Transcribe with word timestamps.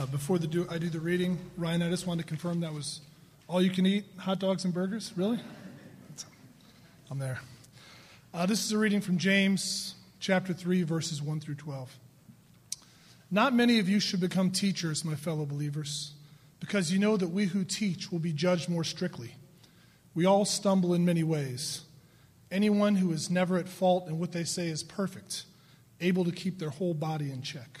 Uh, 0.00 0.06
before 0.06 0.38
the 0.38 0.46
do, 0.46 0.66
I 0.70 0.78
do 0.78 0.88
the 0.88 0.98
reading, 0.98 1.38
Ryan, 1.58 1.82
I 1.82 1.90
just 1.90 2.06
wanted 2.06 2.22
to 2.22 2.28
confirm 2.28 2.60
that 2.60 2.72
was 2.72 3.02
all 3.46 3.60
you 3.60 3.68
can 3.68 3.84
eat 3.84 4.06
hot 4.16 4.38
dogs 4.38 4.64
and 4.64 4.72
burgers? 4.72 5.12
Really? 5.14 5.38
I'm 7.10 7.18
there. 7.18 7.38
Uh, 8.32 8.46
this 8.46 8.64
is 8.64 8.72
a 8.72 8.78
reading 8.78 9.02
from 9.02 9.18
James 9.18 9.96
chapter 10.18 10.54
3, 10.54 10.84
verses 10.84 11.20
1 11.20 11.40
through 11.40 11.56
12. 11.56 11.98
Not 13.30 13.52
many 13.52 13.78
of 13.78 13.90
you 13.90 14.00
should 14.00 14.20
become 14.20 14.50
teachers, 14.50 15.04
my 15.04 15.16
fellow 15.16 15.44
believers, 15.44 16.14
because 16.60 16.90
you 16.90 16.98
know 16.98 17.18
that 17.18 17.28
we 17.28 17.44
who 17.44 17.62
teach 17.62 18.10
will 18.10 18.20
be 18.20 18.32
judged 18.32 18.70
more 18.70 18.84
strictly. 18.84 19.34
We 20.14 20.24
all 20.24 20.46
stumble 20.46 20.94
in 20.94 21.04
many 21.04 21.24
ways. 21.24 21.82
Anyone 22.50 22.94
who 22.96 23.12
is 23.12 23.28
never 23.28 23.58
at 23.58 23.68
fault 23.68 24.08
in 24.08 24.18
what 24.18 24.32
they 24.32 24.44
say 24.44 24.68
is 24.68 24.82
perfect, 24.82 25.44
able 26.00 26.24
to 26.24 26.32
keep 26.32 26.58
their 26.58 26.70
whole 26.70 26.94
body 26.94 27.30
in 27.30 27.42
check. 27.42 27.80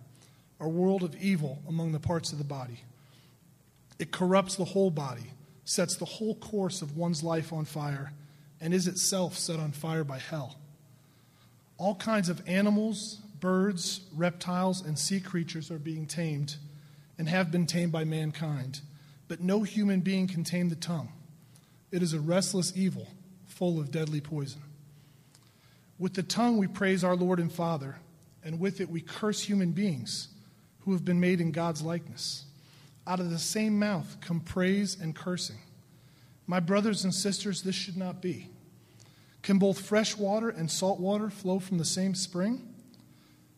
a 0.61 0.69
world 0.69 1.01
of 1.01 1.15
evil 1.15 1.59
among 1.67 1.91
the 1.91 1.99
parts 1.99 2.31
of 2.31 2.37
the 2.37 2.43
body. 2.43 2.79
It 3.97 4.11
corrupts 4.11 4.55
the 4.55 4.63
whole 4.63 4.91
body, 4.91 5.31
sets 5.65 5.97
the 5.97 6.05
whole 6.05 6.35
course 6.35 6.83
of 6.83 6.95
one's 6.95 7.23
life 7.23 7.51
on 7.51 7.65
fire, 7.65 8.13
and 8.61 8.73
is 8.73 8.87
itself 8.87 9.37
set 9.37 9.59
on 9.59 9.71
fire 9.71 10.03
by 10.03 10.19
hell. 10.19 10.55
All 11.77 11.95
kinds 11.95 12.29
of 12.29 12.47
animals, 12.47 13.19
birds, 13.39 14.01
reptiles, 14.15 14.85
and 14.85 14.97
sea 14.97 15.19
creatures 15.19 15.71
are 15.71 15.79
being 15.79 16.05
tamed 16.05 16.55
and 17.17 17.27
have 17.27 17.51
been 17.51 17.65
tamed 17.65 17.91
by 17.91 18.03
mankind, 18.03 18.81
but 19.27 19.41
no 19.41 19.63
human 19.63 20.01
being 20.01 20.27
can 20.27 20.43
tame 20.43 20.69
the 20.69 20.75
tongue. 20.75 21.11
It 21.91 22.03
is 22.03 22.13
a 22.13 22.19
restless 22.19 22.71
evil, 22.75 23.07
full 23.47 23.79
of 23.79 23.89
deadly 23.89 24.21
poison. 24.21 24.61
With 25.97 26.13
the 26.13 26.23
tongue 26.23 26.57
we 26.57 26.67
praise 26.67 27.03
our 27.03 27.15
Lord 27.15 27.39
and 27.39 27.51
Father, 27.51 27.97
and 28.43 28.59
with 28.59 28.79
it 28.79 28.89
we 28.89 29.01
curse 29.01 29.41
human 29.41 29.71
beings 29.71 30.27
who 30.85 30.93
have 30.93 31.05
been 31.05 31.19
made 31.19 31.41
in 31.41 31.51
God's 31.51 31.81
likeness. 31.81 32.45
Out 33.07 33.19
of 33.19 33.29
the 33.29 33.39
same 33.39 33.77
mouth 33.79 34.17
come 34.21 34.39
praise 34.39 34.99
and 34.99 35.15
cursing. 35.15 35.59
My 36.47 36.59
brothers 36.59 37.03
and 37.03 37.13
sisters, 37.13 37.61
this 37.61 37.75
should 37.75 37.97
not 37.97 38.21
be. 38.21 38.49
Can 39.41 39.57
both 39.57 39.79
fresh 39.79 40.17
water 40.17 40.49
and 40.49 40.69
salt 40.69 40.99
water 40.99 41.29
flow 41.29 41.59
from 41.59 41.77
the 41.77 41.85
same 41.85 42.13
spring? 42.13 42.67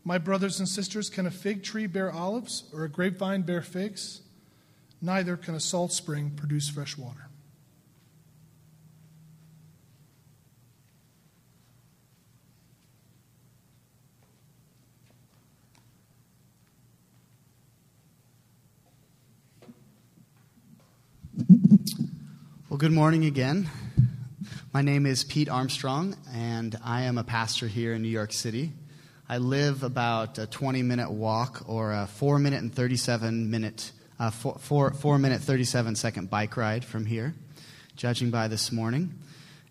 My 0.04 0.18
brothers 0.18 0.60
and 0.60 0.68
sisters, 0.68 1.10
can 1.10 1.26
a 1.26 1.32
fig 1.32 1.64
tree 1.64 1.88
bear 1.88 2.12
olives 2.12 2.64
or 2.74 2.84
a 2.84 2.90
grapevine 2.90 3.42
bear 3.42 3.62
figs? 3.62 4.22
Neither 5.02 5.38
can 5.38 5.56
a 5.56 5.60
salt 5.60 5.92
spring 5.92 6.32
produce 6.36 6.70
fresh 6.70 6.98
water. 6.98 7.28
Well, 22.74 22.80
good 22.80 22.92
morning 22.92 23.26
again. 23.26 23.70
My 24.74 24.82
name 24.82 25.06
is 25.06 25.24
Pete 25.24 25.48
Armstrong, 25.48 26.16
and 26.34 26.76
I 26.84 27.04
am 27.04 27.20
a 27.20 27.24
pastor 27.24 27.68
here 27.68 27.94
in 27.94 28.02
New 28.02 28.10
York 28.10 28.34
City. 28.34 28.72
I 29.30 29.38
live 29.38 29.84
about 29.84 30.40
a 30.40 30.48
20 30.48 30.82
minute 30.82 31.12
walk 31.12 31.66
or 31.68 31.92
a 31.92 32.08
4 32.08 32.40
minute 32.40 32.64
and 32.64 32.74
37 32.74 33.52
minute, 33.52 33.92
uh, 34.20 34.32
four, 34.32 34.58
four, 34.58 34.92
four 34.92 35.20
minute 35.20 35.42
37 35.42 35.96
second 35.96 36.32
bike 36.32 36.58
ride 36.58 36.84
from 36.84 37.06
here, 37.06 37.36
judging 37.96 38.32
by 38.32 38.48
this 38.48 38.72
morning. 38.72 39.20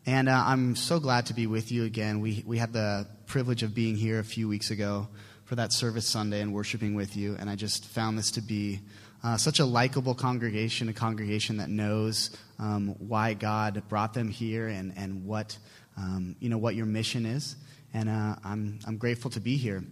And 0.06 0.28
uh, 0.28 0.40
I'm 0.46 0.76
so 0.76 1.00
glad 1.00 1.26
to 1.26 1.34
be 1.34 1.48
with 1.48 1.72
you 1.72 1.82
again. 1.82 2.20
We, 2.20 2.44
we 2.46 2.58
had 2.58 2.72
the 2.72 3.08
privilege 3.26 3.64
of 3.64 3.74
being 3.74 3.96
here 3.96 4.20
a 4.20 4.24
few 4.24 4.46
weeks 4.46 4.70
ago 4.70 5.08
for 5.46 5.56
that 5.56 5.72
service 5.72 6.08
Sunday 6.08 6.40
and 6.40 6.54
worshiping 6.54 6.94
with 6.94 7.16
you, 7.16 7.34
and 7.36 7.50
I 7.50 7.56
just 7.56 7.84
found 7.84 8.16
this 8.16 8.30
to 8.30 8.40
be 8.40 8.80
uh, 9.22 9.36
such 9.36 9.58
a 9.58 9.64
likable 9.64 10.14
congregation, 10.14 10.88
a 10.88 10.92
congregation 10.92 11.58
that 11.58 11.68
knows 11.68 12.30
um, 12.58 12.94
why 12.98 13.34
God 13.34 13.82
brought 13.88 14.14
them 14.14 14.28
here 14.28 14.68
and, 14.68 14.92
and 14.96 15.24
what, 15.24 15.56
um, 15.96 16.36
you 16.40 16.48
know, 16.48 16.58
what 16.58 16.74
your 16.74 16.86
mission 16.86 17.26
is 17.26 17.56
and 17.94 18.08
uh, 18.08 18.36
I'm, 18.44 18.78
I'm 18.86 18.96
grateful 18.96 19.30
to 19.32 19.40
be 19.40 19.56
here. 19.56 19.84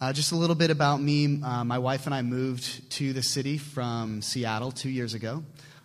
Uh, 0.00 0.12
just 0.12 0.32
a 0.32 0.36
little 0.36 0.54
bit 0.54 0.70
about 0.70 1.00
me. 1.00 1.42
Uh, 1.42 1.64
my 1.64 1.78
wife 1.78 2.06
and 2.06 2.14
I 2.14 2.22
moved 2.22 2.90
to 2.92 3.12
the 3.12 3.22
city 3.22 3.58
from 3.58 4.22
Seattle 4.22 4.70
two 4.70 4.90
years 4.90 5.14
ago 5.14 5.42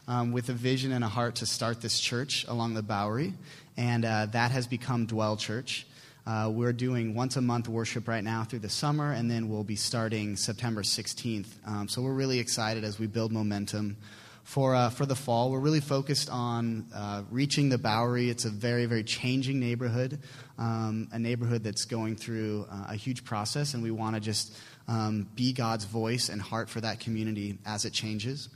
um, 0.07 0.31
with 0.31 0.49
a 0.49 0.53
vision 0.53 0.91
and 0.91 1.03
a 1.03 1.07
heart 1.07 1.35
to 1.35 1.45
start 1.45 1.81
this 1.81 1.99
church 1.99 2.45
along 2.47 2.75
the 2.75 2.83
Bowery, 2.83 3.33
and 3.75 4.05
uh, 4.05 4.27
that 4.27 4.51
has 4.51 4.67
become 4.67 5.05
Dwell 5.05 5.37
Church. 5.37 5.87
Uh, 6.25 6.49
we're 6.53 6.71
doing 6.71 7.15
once 7.15 7.35
a 7.35 7.41
month 7.41 7.67
worship 7.67 8.07
right 8.07 8.23
now 8.23 8.45
through 8.45 8.59
the 8.59 8.69
summer, 8.69 9.11
and 9.11 9.29
then 9.29 9.49
we'll 9.49 9.65
be 9.65 9.75
starting 9.75 10.37
September 10.37 10.81
16th. 10.81 11.47
Um, 11.67 11.89
so 11.89 12.01
we're 12.01 12.13
really 12.13 12.39
excited 12.39 12.85
as 12.85 12.97
we 12.97 13.07
build 13.07 13.33
momentum 13.33 13.97
for, 14.45 14.73
uh, 14.73 14.89
for 14.89 15.05
the 15.05 15.17
fall. 15.17 15.51
We're 15.51 15.59
really 15.59 15.81
focused 15.81 16.29
on 16.29 16.87
uh, 16.95 17.23
reaching 17.29 17.67
the 17.67 17.77
Bowery. 17.77 18.29
It's 18.29 18.45
a 18.45 18.49
very, 18.49 18.85
very 18.85 19.03
changing 19.03 19.59
neighborhood, 19.59 20.19
um, 20.57 21.09
a 21.11 21.19
neighborhood 21.19 21.61
that's 21.61 21.83
going 21.83 22.15
through 22.15 22.67
uh, 22.71 22.85
a 22.89 22.95
huge 22.95 23.25
process, 23.25 23.73
and 23.73 23.83
we 23.83 23.91
want 23.91 24.15
to 24.15 24.21
just 24.21 24.57
um, 24.87 25.27
be 25.35 25.51
God's 25.51 25.83
voice 25.83 26.29
and 26.29 26.41
heart 26.41 26.69
for 26.69 26.79
that 26.79 27.01
community 27.01 27.57
as 27.65 27.83
it 27.83 27.91
changes. 27.91 28.47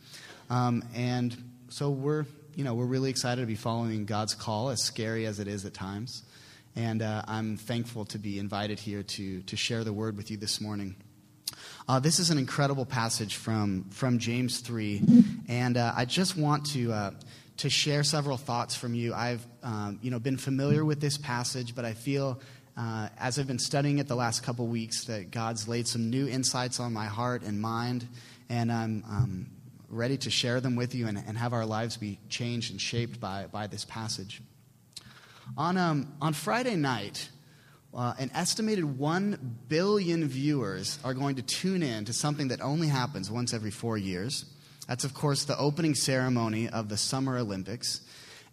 Um, 0.50 0.84
and 0.96 1.36
so 1.68 1.90
we're, 1.90 2.26
you 2.56 2.64
know, 2.64 2.76
we're 2.76 2.86
really 2.86 3.10
excited 3.10 3.42
to 3.42 3.48
be 3.48 3.56
following 3.56 4.06
God's 4.06 4.36
call, 4.36 4.70
as 4.70 4.82
scary 4.82 5.26
as 5.26 5.42
it 5.42 5.50
is 5.50 5.66
at 5.66 5.74
times. 5.74 6.24
And 6.78 7.02
uh, 7.02 7.24
I'm 7.28 7.58
thankful 7.58 8.06
to 8.06 8.20
be 8.20 8.38
invited 8.38 8.80
here 8.80 9.02
to, 9.02 9.42
to 9.42 9.58
share 9.58 9.84
the 9.84 9.92
word 9.92 10.16
with 10.16 10.30
you 10.30 10.38
this 10.38 10.62
morning. 10.62 10.96
Uh, 11.90 12.00
this 12.00 12.20
is 12.20 12.30
an 12.30 12.38
incredible 12.38 12.86
passage 12.86 13.36
from, 13.36 13.86
from 13.90 14.20
James 14.20 14.60
3, 14.60 15.02
and 15.48 15.76
uh, 15.76 15.94
I 15.98 16.06
just 16.06 16.38
want 16.38 16.68
to, 16.74 16.94
uh, 16.94 17.12
to 17.58 17.70
share 17.72 18.04
several 18.04 18.38
thoughts 18.38 18.76
from 18.76 18.94
you. 18.94 19.16
I've 19.16 19.44
um, 19.64 19.98
you 20.04 20.12
know, 20.12 20.20
been 20.20 20.38
familiar 20.38 20.86
with 20.86 21.02
this 21.02 21.18
passage, 21.18 21.74
but 21.74 21.84
I 21.84 21.94
feel 21.94 22.40
uh, 22.78 23.10
as 23.18 23.40
I've 23.40 23.48
been 23.48 23.58
studying 23.58 23.98
it 23.98 24.08
the 24.08 24.16
last 24.16 24.44
couple 24.44 24.68
weeks 24.68 25.06
that 25.06 25.32
God's 25.32 25.68
laid 25.68 25.88
some 25.88 26.12
new 26.12 26.28
insights 26.28 26.80
on 26.80 26.94
my 26.94 27.08
heart 27.08 27.42
and 27.42 27.60
mind, 27.60 28.08
and 28.50 28.72
I'm 28.72 29.04
um, 29.10 29.48
ready 29.90 30.18
to 30.18 30.30
share 30.30 30.62
them 30.62 30.76
with 30.76 30.94
you 30.94 31.08
and, 31.08 31.18
and 31.18 31.40
have 31.40 31.54
our 31.54 31.66
lives 31.66 31.98
be 31.98 32.20
changed 32.30 32.70
and 32.70 32.80
shaped 32.80 33.20
by, 33.20 33.48
by 33.52 33.66
this 33.66 33.84
passage. 33.84 34.44
On, 35.56 35.78
um, 35.78 36.14
on 36.22 36.34
Friday 36.34 36.76
night, 36.76 37.30
uh, 37.94 38.14
an 38.20 38.30
estimated 38.34 38.84
1 38.98 39.58
billion 39.68 40.28
viewers 40.28 41.00
are 41.04 41.14
going 41.14 41.36
to 41.36 41.42
tune 41.42 41.82
in 41.82 42.06
to 42.06 42.14
something 42.14 42.50
that 42.50 42.62
only 42.62 42.88
happens 42.88 43.32
once 43.32 43.54
every 43.54 43.72
four 43.72 43.98
years. 43.98 44.46
That's, 44.88 45.04
of 45.04 45.14
course, 45.14 45.46
the 45.46 45.58
opening 45.58 45.96
ceremony 45.96 46.70
of 46.70 46.90
the 46.90 46.98
Summer 46.98 47.38
Olympics. 47.38 48.02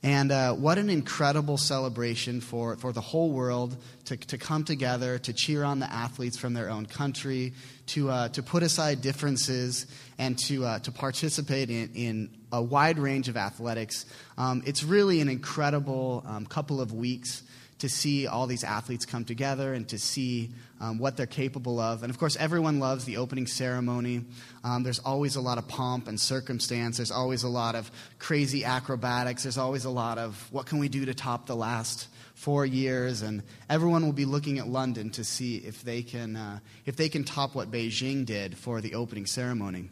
And 0.04 0.32
uh, 0.32 0.52
what 0.52 0.76
an 0.76 0.90
incredible 0.90 1.56
celebration 1.56 2.42
for, 2.42 2.76
for 2.76 2.92
the 2.92 3.00
whole 3.00 3.30
world 3.32 3.74
to, 4.04 4.18
to 4.18 4.36
come 4.36 4.62
together, 4.62 5.18
to 5.20 5.32
cheer 5.32 5.64
on 5.64 5.78
the 5.78 5.90
athletes 5.90 6.36
from 6.36 6.52
their 6.52 6.68
own 6.68 6.84
country, 6.84 7.54
to, 7.86 8.10
uh, 8.10 8.28
to 8.28 8.42
put 8.42 8.62
aside 8.62 9.00
differences, 9.00 9.86
and 10.18 10.38
to, 10.40 10.62
uh, 10.66 10.78
to 10.80 10.92
participate 10.92 11.70
in, 11.70 11.90
in 11.94 12.30
a 12.52 12.62
wide 12.62 12.98
range 12.98 13.30
of 13.30 13.38
athletics. 13.38 14.04
Um, 14.36 14.62
it's 14.66 14.84
really 14.84 15.22
an 15.22 15.30
incredible 15.30 16.22
um, 16.26 16.44
couple 16.44 16.82
of 16.82 16.92
weeks 16.92 17.42
to 17.78 17.88
see 17.88 18.26
all 18.26 18.46
these 18.46 18.64
athletes 18.64 19.04
come 19.04 19.24
together 19.24 19.74
and 19.74 19.88
to 19.88 19.98
see 19.98 20.50
um, 20.80 20.98
what 20.98 21.16
they're 21.16 21.26
capable 21.26 21.80
of. 21.80 22.02
And 22.02 22.10
of 22.10 22.18
course, 22.18 22.36
everyone 22.36 22.78
loves 22.78 23.04
the 23.04 23.16
opening 23.16 23.46
ceremony. 23.46 24.24
Um, 24.62 24.82
there's 24.82 25.00
always 25.00 25.36
a 25.36 25.40
lot 25.40 25.58
of 25.58 25.66
pomp 25.66 26.08
and 26.08 26.18
circumstance. 26.18 26.98
There's 26.98 27.10
always 27.10 27.42
a 27.42 27.48
lot 27.48 27.74
of 27.74 27.90
crazy 28.18 28.64
acrobatics. 28.64 29.42
There's 29.42 29.58
always 29.58 29.84
a 29.84 29.90
lot 29.90 30.18
of 30.18 30.48
what 30.52 30.66
can 30.66 30.78
we 30.78 30.88
do 30.88 31.04
to 31.04 31.14
top 31.14 31.46
the 31.46 31.56
last 31.56 32.08
four 32.34 32.64
years. 32.66 33.22
And 33.22 33.42
everyone 33.68 34.04
will 34.04 34.12
be 34.12 34.24
looking 34.24 34.58
at 34.58 34.68
London 34.68 35.10
to 35.10 35.24
see 35.24 35.56
if 35.56 35.82
they 35.82 36.02
can, 36.02 36.36
uh, 36.36 36.58
if 36.86 36.96
they 36.96 37.08
can 37.08 37.24
top 37.24 37.54
what 37.54 37.70
Beijing 37.70 38.24
did 38.24 38.56
for 38.56 38.80
the 38.80 38.94
opening 38.94 39.26
ceremony. 39.26 39.90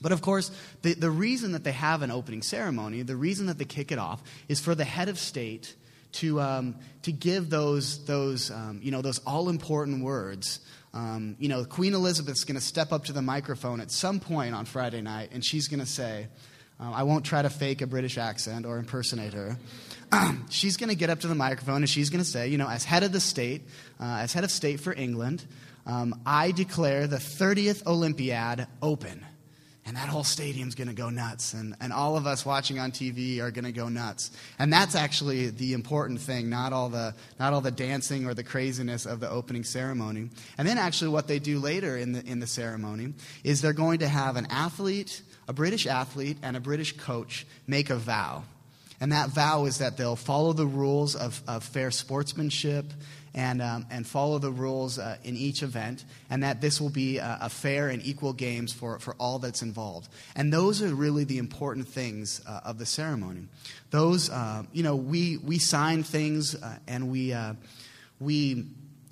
But 0.00 0.12
of 0.12 0.22
course, 0.22 0.50
the, 0.82 0.94
the 0.94 1.10
reason 1.10 1.52
that 1.52 1.64
they 1.64 1.72
have 1.72 2.02
an 2.02 2.10
opening 2.10 2.42
ceremony, 2.42 3.02
the 3.02 3.16
reason 3.16 3.46
that 3.46 3.58
they 3.58 3.64
kick 3.64 3.90
it 3.90 3.98
off, 3.98 4.22
is 4.48 4.60
for 4.60 4.74
the 4.74 4.84
head 4.84 5.08
of 5.08 5.18
state 5.18 5.74
to, 6.12 6.40
um, 6.40 6.76
to 7.02 7.12
give 7.12 7.50
those, 7.50 8.04
those, 8.06 8.50
um, 8.50 8.80
you 8.82 8.90
know, 8.90 9.02
those 9.02 9.18
all 9.20 9.48
important 9.48 10.02
words 10.02 10.60
Um, 10.94 11.36
you 11.38 11.48
know, 11.48 11.64
Queen 11.64 11.94
Elizabeth's 11.94 12.44
going 12.44 12.58
to 12.58 12.64
step 12.64 12.92
up 12.92 13.04
to 13.04 13.12
the 13.12 13.22
microphone 13.22 13.80
at 13.80 13.90
some 13.90 14.20
point 14.20 14.54
on 14.54 14.64
Friday 14.64 15.02
night, 15.02 15.30
and 15.32 15.44
she's 15.44 15.68
going 15.68 15.80
to 15.80 15.86
say, 15.86 16.28
um, 16.80 16.92
I 16.94 17.02
won't 17.02 17.24
try 17.24 17.42
to 17.42 17.50
fake 17.50 17.82
a 17.82 17.86
British 17.86 18.18
accent 18.18 18.64
or 18.64 18.78
impersonate 18.78 19.34
her. 19.34 19.58
she's 20.50 20.76
going 20.76 20.88
to 20.88 20.94
get 20.94 21.10
up 21.10 21.20
to 21.20 21.28
the 21.28 21.34
microphone 21.34 21.82
and 21.82 21.90
she's 21.90 22.08
going 22.08 22.22
to 22.22 22.28
say, 22.28 22.48
you 22.48 22.56
know, 22.56 22.68
as 22.68 22.84
head 22.84 23.02
of 23.02 23.12
the 23.12 23.20
state, 23.20 23.62
uh, 24.00 24.18
as 24.22 24.32
head 24.32 24.44
of 24.44 24.50
state 24.50 24.80
for 24.80 24.92
England, 24.92 25.44
um, 25.86 26.20
I 26.24 26.52
declare 26.52 27.06
the 27.06 27.16
30th 27.16 27.86
Olympiad 27.86 28.66
open 28.80 29.26
and 29.88 29.96
that 29.96 30.10
whole 30.10 30.22
stadium's 30.22 30.74
going 30.74 30.88
to 30.88 30.94
go 30.94 31.08
nuts. 31.08 31.54
And, 31.54 31.74
and 31.80 31.94
all 31.94 32.18
of 32.18 32.26
us 32.26 32.44
watching 32.44 32.78
on 32.78 32.92
tv 32.92 33.40
are 33.40 33.50
going 33.50 33.64
to 33.64 33.72
go 33.72 33.88
nuts. 33.88 34.30
And 34.58 34.70
that's 34.70 34.94
actually 34.94 35.48
the 35.48 35.72
important 35.72 36.20
thing 36.20 36.50
not 36.50 36.74
all 36.74 36.90
the 36.90 37.14
not 37.40 37.54
all 37.54 37.62
the 37.62 37.70
dancing 37.70 38.26
or 38.26 38.34
the 38.34 38.44
craziness 38.44 39.06
of 39.06 39.18
the 39.18 39.30
opening 39.30 39.64
ceremony. 39.64 40.28
And 40.58 40.68
then 40.68 40.76
actually 40.76 41.08
what 41.08 41.26
they 41.26 41.38
do 41.38 41.58
later 41.58 41.96
in 41.96 42.12
the 42.12 42.22
in 42.24 42.38
the 42.38 42.46
ceremony 42.46 43.14
is 43.42 43.62
they're 43.62 43.72
going 43.72 44.00
to 44.00 44.08
have 44.08 44.36
an 44.36 44.46
athlete 44.50 45.22
a 45.48 45.54
british 45.54 45.86
athlete 45.86 46.36
and 46.42 46.54
a 46.54 46.60
british 46.60 46.94
coach 46.98 47.46
make 47.66 47.88
a 47.88 47.96
vow. 47.96 48.44
And 49.00 49.12
that 49.12 49.30
vow 49.30 49.64
is 49.64 49.78
that 49.78 49.96
they'll 49.96 50.16
follow 50.16 50.52
the 50.52 50.66
rules 50.66 51.14
of, 51.14 51.40
of 51.46 51.64
fair 51.64 51.90
sportsmanship 51.90 52.92
and, 53.34 53.62
um, 53.62 53.86
and 53.90 54.06
follow 54.06 54.38
the 54.38 54.50
rules 54.50 54.98
uh, 54.98 55.16
in 55.24 55.36
each 55.36 55.62
event, 55.62 56.04
and 56.30 56.42
that 56.42 56.60
this 56.60 56.80
will 56.80 56.90
be 56.90 57.18
a, 57.18 57.48
fair 57.48 57.88
and 57.88 58.04
equal 58.04 58.32
games 58.32 58.72
for, 58.72 58.98
for 58.98 59.14
all 59.18 59.38
that's 59.38 59.62
involved. 59.62 60.08
And 60.36 60.52
those 60.52 60.82
are 60.82 60.94
really 60.94 61.24
the 61.24 61.38
important 61.38 61.88
things 61.88 62.40
uh, 62.46 62.60
of 62.64 62.78
the 62.78 62.86
ceremony. 62.86 63.46
Those, 63.90 64.30
uh, 64.30 64.64
you 64.72 64.82
know, 64.82 64.96
we, 64.96 65.38
we 65.38 65.58
sign 65.58 66.02
things 66.02 66.54
uh, 66.54 66.78
and 66.86 67.10
we, 67.10 67.32
uh, 67.32 67.54
we, 68.20 68.66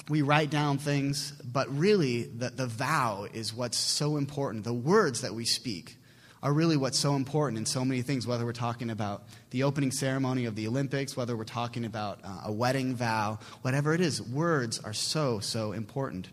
we 0.08 0.22
write 0.22 0.50
down 0.50 0.78
things, 0.78 1.32
but 1.32 1.68
really 1.76 2.24
the, 2.24 2.50
the 2.50 2.66
vow 2.66 3.26
is 3.32 3.54
what's 3.54 3.78
so 3.78 4.16
important, 4.16 4.64
the 4.64 4.72
words 4.72 5.22
that 5.22 5.34
we 5.34 5.44
speak 5.44 5.96
are 6.46 6.52
really 6.52 6.76
what's 6.76 6.96
so 6.96 7.16
important 7.16 7.58
in 7.58 7.66
so 7.66 7.84
many 7.84 8.02
things, 8.02 8.24
whether 8.24 8.44
we're 8.44 8.52
talking 8.52 8.88
about 8.88 9.24
the 9.50 9.64
opening 9.64 9.90
ceremony 9.90 10.44
of 10.44 10.54
the 10.54 10.68
Olympics, 10.68 11.16
whether 11.16 11.36
we're 11.36 11.42
talking 11.42 11.84
about 11.84 12.20
uh, 12.22 12.42
a 12.44 12.52
wedding 12.52 12.94
vow, 12.94 13.40
whatever 13.62 13.92
it 13.92 14.00
is, 14.00 14.22
words 14.22 14.78
are 14.78 14.92
so, 14.92 15.40
so 15.40 15.72
important. 15.72 16.28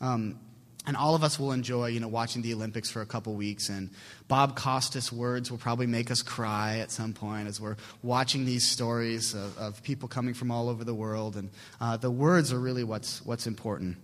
Um, 0.00 0.40
and 0.84 0.96
all 0.96 1.14
of 1.14 1.22
us 1.22 1.38
will 1.38 1.52
enjoy, 1.52 1.86
you 1.90 2.00
know, 2.00 2.08
watching 2.08 2.42
the 2.42 2.52
Olympics 2.52 2.90
for 2.90 3.02
a 3.02 3.06
couple 3.06 3.36
weeks. 3.36 3.68
And 3.68 3.90
Bob 4.26 4.56
Costas' 4.56 5.12
words 5.12 5.48
will 5.48 5.58
probably 5.58 5.86
make 5.86 6.10
us 6.10 6.22
cry 6.22 6.78
at 6.78 6.90
some 6.90 7.12
point 7.12 7.46
as 7.46 7.60
we're 7.60 7.76
watching 8.02 8.44
these 8.44 8.66
stories 8.66 9.32
of, 9.32 9.56
of 9.58 9.82
people 9.84 10.08
coming 10.08 10.34
from 10.34 10.50
all 10.50 10.70
over 10.70 10.82
the 10.82 10.92
world. 10.92 11.36
And 11.36 11.50
uh, 11.80 11.98
the 11.98 12.10
words 12.10 12.52
are 12.52 12.58
really 12.58 12.82
what's, 12.82 13.24
what's 13.24 13.46
important. 13.46 13.98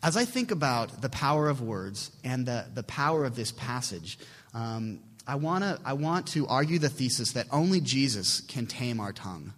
As 0.00 0.16
I 0.16 0.24
think 0.24 0.52
about 0.52 1.02
the 1.02 1.08
power 1.08 1.48
of 1.48 1.60
words 1.60 2.12
and 2.22 2.46
the, 2.46 2.66
the 2.72 2.84
power 2.84 3.24
of 3.24 3.34
this 3.34 3.50
passage, 3.50 4.18
um, 4.56 5.00
I, 5.26 5.34
wanna, 5.34 5.78
I 5.84 5.92
want 5.92 6.28
to 6.28 6.46
argue 6.46 6.78
the 6.78 6.88
thesis 6.88 7.32
that 7.32 7.46
only 7.52 7.80
Jesus 7.80 8.40
can 8.40 8.66
tame 8.66 9.00
our 9.00 9.12
tongue. 9.12 9.52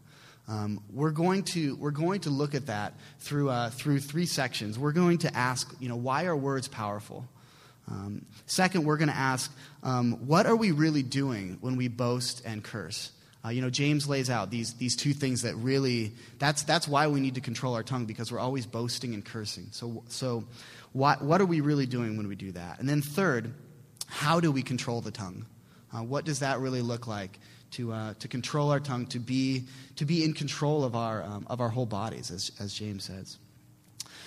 Um, 0.48 0.82
we're, 0.92 1.12
going 1.12 1.44
to, 1.44 1.76
we're 1.76 1.92
going 1.92 2.20
to 2.22 2.30
look 2.30 2.54
at 2.54 2.66
that 2.66 2.94
through, 3.20 3.50
uh, 3.50 3.70
through 3.70 4.00
three 4.00 4.26
sections. 4.26 4.78
We're 4.78 4.92
going 4.92 5.18
to 5.18 5.36
ask, 5.36 5.72
you 5.78 5.88
know, 5.88 5.96
why 5.96 6.24
are 6.24 6.34
words 6.34 6.66
powerful? 6.66 7.28
Um, 7.86 8.24
second, 8.46 8.84
we're 8.84 8.96
going 8.96 9.10
to 9.10 9.16
ask, 9.16 9.54
um, 9.82 10.26
what 10.26 10.46
are 10.46 10.56
we 10.56 10.72
really 10.72 11.02
doing 11.02 11.58
when 11.60 11.76
we 11.76 11.88
boast 11.88 12.42
and 12.44 12.64
curse? 12.64 13.12
Uh, 13.44 13.50
you 13.50 13.62
know, 13.62 13.70
James 13.70 14.08
lays 14.08 14.30
out 14.30 14.50
these, 14.50 14.74
these 14.74 14.96
two 14.96 15.12
things 15.12 15.42
that 15.42 15.54
really, 15.56 16.12
that's, 16.38 16.64
that's 16.64 16.88
why 16.88 17.06
we 17.06 17.20
need 17.20 17.36
to 17.36 17.40
control 17.40 17.74
our 17.74 17.84
tongue 17.84 18.06
because 18.06 18.32
we're 18.32 18.40
always 18.40 18.66
boasting 18.66 19.14
and 19.14 19.24
cursing. 19.24 19.68
So, 19.70 20.02
so 20.08 20.44
what, 20.92 21.22
what 21.22 21.40
are 21.40 21.46
we 21.46 21.60
really 21.60 21.86
doing 21.86 22.16
when 22.16 22.26
we 22.26 22.34
do 22.34 22.52
that? 22.52 22.80
And 22.80 22.88
then 22.88 23.00
third, 23.00 23.52
how 24.08 24.40
do 24.40 24.50
we 24.50 24.62
control 24.62 25.00
the 25.00 25.10
tongue? 25.10 25.46
Uh, 25.92 26.02
what 26.02 26.24
does 26.24 26.40
that 26.40 26.58
really 26.58 26.82
look 26.82 27.06
like 27.06 27.38
to, 27.72 27.92
uh, 27.92 28.14
to 28.14 28.28
control 28.28 28.70
our 28.70 28.80
tongue, 28.80 29.06
to 29.06 29.18
be, 29.18 29.64
to 29.96 30.04
be 30.04 30.24
in 30.24 30.32
control 30.32 30.84
of 30.84 30.96
our, 30.96 31.22
um, 31.22 31.46
of 31.48 31.60
our 31.60 31.68
whole 31.68 31.86
bodies, 31.86 32.30
as, 32.30 32.50
as 32.58 32.74
James 32.74 33.04
says? 33.04 33.38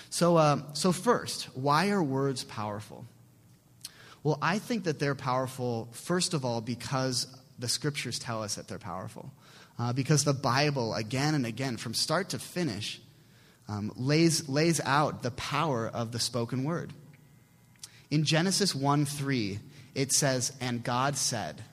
So, 0.10 0.38
uh, 0.38 0.60
so, 0.74 0.92
first, 0.92 1.46
why 1.56 1.90
are 1.90 2.04
words 2.04 2.44
powerful? 2.44 3.06
Well, 4.24 4.38
I 4.42 4.60
think 4.60 4.84
that 4.84 5.00
they're 5.00 5.16
powerful, 5.16 5.90
first 5.92 6.34
of 6.34 6.46
all, 6.46 6.62
because 6.62 7.28
the 7.58 7.68
scriptures 7.68 8.20
tell 8.20 8.44
us 8.44 8.56
that 8.56 8.68
they're 8.68 8.78
powerful. 8.78 9.32
Uh, 9.80 9.94
because 9.94 10.24
the 10.24 10.34
Bible, 10.34 10.94
again 10.94 11.34
and 11.34 11.46
again, 11.46 11.78
from 11.78 11.94
start 11.94 12.30
to 12.30 12.40
finish, 12.40 13.02
um, 13.68 13.92
lays, 13.96 14.48
lays 14.50 14.82
out 14.82 15.24
the 15.24 15.32
power 15.32 15.88
of 15.88 16.12
the 16.12 16.20
spoken 16.20 16.64
word. 16.64 16.94
In 18.12 18.26
Genesis 18.26 18.76
1 18.76 19.06
3, 19.06 19.60
it 19.96 20.12
says, 20.12 20.54
and 20.62 20.84
God 20.84 21.18
said, 21.18 21.64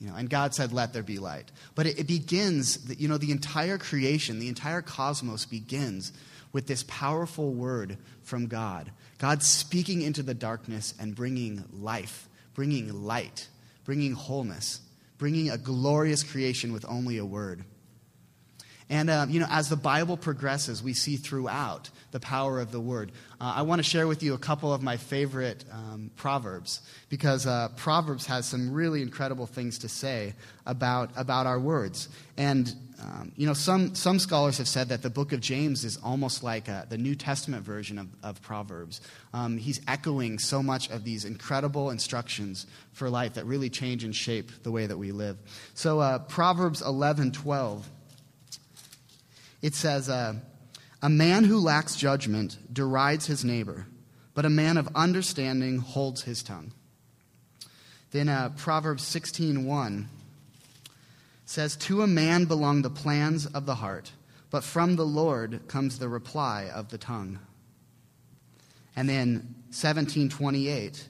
you 0.00 0.08
know, 0.08 0.16
and 0.16 0.28
God 0.28 0.54
said, 0.54 0.72
let 0.72 0.92
there 0.92 1.02
be 1.02 1.18
light. 1.18 1.50
But 1.74 1.86
it, 1.86 2.00
it 2.00 2.06
begins, 2.06 2.78
you 2.98 3.08
know, 3.08 3.18
the 3.18 3.30
entire 3.30 3.78
creation, 3.78 4.38
the 4.38 4.48
entire 4.48 4.82
cosmos 4.82 5.46
begins 5.46 6.12
with 6.52 6.66
this 6.66 6.84
powerful 6.88 7.52
word 7.52 7.98
from 8.22 8.46
God. 8.46 8.90
God 9.18 9.42
speaking 9.42 10.02
into 10.02 10.22
the 10.22 10.34
darkness 10.34 10.94
and 10.98 11.14
bringing 11.14 11.64
life, 11.72 12.28
bringing 12.54 13.04
light, 13.04 13.48
bringing 13.84 14.12
wholeness, 14.12 14.80
bringing 15.18 15.50
a 15.50 15.58
glorious 15.58 16.22
creation 16.22 16.72
with 16.72 16.84
only 16.88 17.18
a 17.18 17.24
word. 17.24 17.64
And, 18.94 19.10
uh, 19.10 19.26
you 19.28 19.40
know, 19.40 19.48
as 19.50 19.68
the 19.68 19.76
Bible 19.76 20.16
progresses, 20.16 20.80
we 20.80 20.94
see 20.94 21.16
throughout 21.16 21.90
the 22.12 22.20
power 22.20 22.60
of 22.60 22.70
the 22.70 22.78
word. 22.78 23.10
Uh, 23.40 23.54
I 23.56 23.62
want 23.62 23.80
to 23.80 23.82
share 23.82 24.06
with 24.06 24.22
you 24.22 24.34
a 24.34 24.38
couple 24.38 24.72
of 24.72 24.84
my 24.84 24.98
favorite 24.98 25.64
um, 25.72 26.12
Proverbs 26.14 26.80
because 27.08 27.44
uh, 27.44 27.70
Proverbs 27.74 28.24
has 28.26 28.46
some 28.46 28.72
really 28.72 29.02
incredible 29.02 29.48
things 29.48 29.80
to 29.80 29.88
say 29.88 30.34
about, 30.64 31.10
about 31.16 31.48
our 31.48 31.58
words. 31.58 32.08
And, 32.36 32.72
um, 33.02 33.32
you 33.36 33.48
know, 33.48 33.52
some, 33.52 33.96
some 33.96 34.20
scholars 34.20 34.58
have 34.58 34.68
said 34.68 34.90
that 34.90 35.02
the 35.02 35.10
book 35.10 35.32
of 35.32 35.40
James 35.40 35.84
is 35.84 35.96
almost 35.96 36.44
like 36.44 36.68
a, 36.68 36.72
uh, 36.72 36.84
the 36.88 36.96
New 36.96 37.16
Testament 37.16 37.64
version 37.64 37.98
of, 37.98 38.06
of 38.22 38.40
Proverbs. 38.42 39.00
Um, 39.32 39.58
he's 39.58 39.80
echoing 39.88 40.38
so 40.38 40.62
much 40.62 40.88
of 40.90 41.02
these 41.02 41.24
incredible 41.24 41.90
instructions 41.90 42.68
for 42.92 43.10
life 43.10 43.34
that 43.34 43.44
really 43.44 43.70
change 43.70 44.04
and 44.04 44.14
shape 44.14 44.52
the 44.62 44.70
way 44.70 44.86
that 44.86 44.96
we 44.96 45.10
live. 45.10 45.36
So, 45.74 45.98
uh, 45.98 46.20
Proverbs 46.20 46.80
11 46.80 47.32
12 47.32 47.90
it 49.64 49.74
says, 49.74 50.10
uh, 50.10 50.34
A 51.00 51.08
man 51.08 51.44
who 51.44 51.58
lacks 51.58 51.96
judgment 51.96 52.58
derides 52.70 53.24
his 53.24 53.46
neighbor, 53.46 53.86
but 54.34 54.44
a 54.44 54.50
man 54.50 54.76
of 54.76 54.90
understanding 54.94 55.78
holds 55.78 56.24
his 56.24 56.42
tongue. 56.42 56.72
Then 58.10 58.28
uh, 58.28 58.50
Proverbs 58.58 59.02
16:1 59.04 60.04
says, 61.46 61.76
To 61.76 62.02
a 62.02 62.06
man 62.06 62.44
belong 62.44 62.82
the 62.82 62.90
plans 62.90 63.46
of 63.46 63.64
the 63.64 63.76
heart, 63.76 64.12
but 64.50 64.64
from 64.64 64.96
the 64.96 65.06
Lord 65.06 65.66
comes 65.66 65.98
the 65.98 66.10
reply 66.10 66.68
of 66.72 66.90
the 66.90 66.98
tongue. 66.98 67.38
And 68.94 69.08
then 69.08 69.54
1728, 69.70 71.08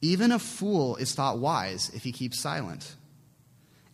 even 0.00 0.32
a 0.32 0.40
fool 0.40 0.96
is 0.96 1.14
thought 1.14 1.38
wise 1.38 1.92
if 1.94 2.02
he 2.02 2.10
keeps 2.10 2.40
silent, 2.40 2.96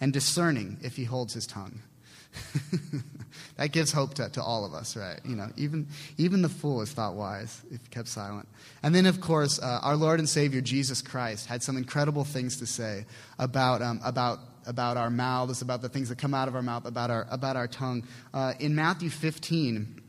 and 0.01 0.11
discerning 0.11 0.79
if 0.81 0.97
he 0.97 1.05
holds 1.05 1.35
his 1.35 1.47
tongue. 1.47 1.83
that 3.57 3.73
gives 3.73 3.93
hope 3.93 4.15
to, 4.15 4.29
to 4.31 4.43
all 4.43 4.65
of 4.65 4.75
us, 4.75 4.97
right? 4.97 5.21
You 5.25 5.37
know, 5.37 5.49
even, 5.57 5.87
even 6.19 6.43
the 6.43 6.49
fool 6.49 6.81
is 6.83 6.91
thought 6.91 7.15
wise 7.15 7.63
if 7.71 7.81
he 7.83 7.89
kept 7.89 8.09
silent. 8.09 8.49
And 8.83 8.95
then, 8.95 9.07
of 9.07 9.21
course, 9.21 9.61
uh, 9.61 9.81
our 9.83 9.97
Lord 9.97 10.19
and 10.19 10.29
Savior 10.29 10.61
Jesus 10.61 11.01
Christ 11.01 11.47
had 11.47 11.63
some 11.63 11.77
incredible 11.77 12.25
things 12.25 12.57
to 12.59 12.67
say 12.67 13.07
about, 13.39 13.81
um, 13.81 14.01
about, 14.05 14.41
about 14.67 14.97
our 14.97 15.11
mouths, 15.11 15.63
about 15.63 15.83
the 15.83 15.89
things 15.89 16.09
that 16.09 16.19
come 16.19 16.35
out 16.35 16.49
of 16.49 16.57
our 16.57 16.63
mouth, 16.63 16.85
about 16.85 17.11
our, 17.11 17.27
about 17.31 17.57
our 17.57 17.69
tongue. 17.69 18.03
Uh, 18.33 18.55
in 18.59 18.75
Matthew 18.75 19.09
15, 19.09 20.03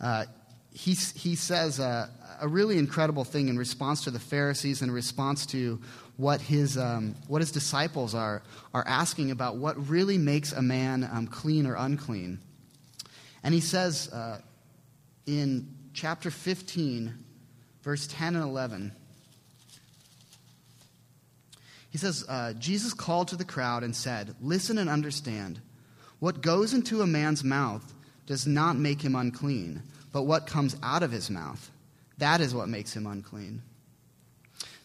uh, 0.00 0.24
he, 0.72 0.92
he 0.92 1.36
says 1.36 1.78
uh, 1.78 2.08
a 2.40 2.48
really 2.48 2.78
incredible 2.78 3.24
thing 3.24 3.48
in 3.48 3.56
response 3.56 4.04
to 4.04 4.10
the 4.10 4.18
Pharisees, 4.18 4.82
in 4.82 4.90
response 4.90 5.46
to 5.46 5.80
what 6.16 6.40
his, 6.40 6.76
um, 6.76 7.14
what 7.28 7.42
his 7.42 7.52
disciples 7.52 8.14
are, 8.14 8.42
are 8.74 8.84
asking 8.88 9.30
about 9.30 9.56
what 9.56 9.88
really 9.88 10.18
makes 10.18 10.52
a 10.52 10.62
man 10.62 11.08
um, 11.12 11.28
clean 11.28 11.66
or 11.66 11.76
unclean. 11.76 12.40
And 13.46 13.54
he 13.54 13.60
says 13.60 14.12
uh, 14.12 14.40
in 15.24 15.72
chapter 15.94 16.32
15, 16.32 17.14
verse 17.80 18.08
10 18.08 18.34
and 18.34 18.44
11, 18.44 18.90
he 21.90 21.96
says, 21.96 22.24
uh, 22.28 22.54
Jesus 22.54 22.92
called 22.92 23.28
to 23.28 23.36
the 23.36 23.44
crowd 23.44 23.84
and 23.84 23.94
said, 23.94 24.34
Listen 24.40 24.78
and 24.78 24.90
understand. 24.90 25.60
What 26.18 26.40
goes 26.40 26.74
into 26.74 27.02
a 27.02 27.06
man's 27.06 27.44
mouth 27.44 27.94
does 28.26 28.48
not 28.48 28.74
make 28.74 29.00
him 29.00 29.14
unclean, 29.14 29.80
but 30.10 30.22
what 30.22 30.48
comes 30.48 30.76
out 30.82 31.04
of 31.04 31.12
his 31.12 31.30
mouth, 31.30 31.70
that 32.18 32.40
is 32.40 32.52
what 32.52 32.68
makes 32.68 32.96
him 32.96 33.06
unclean. 33.06 33.62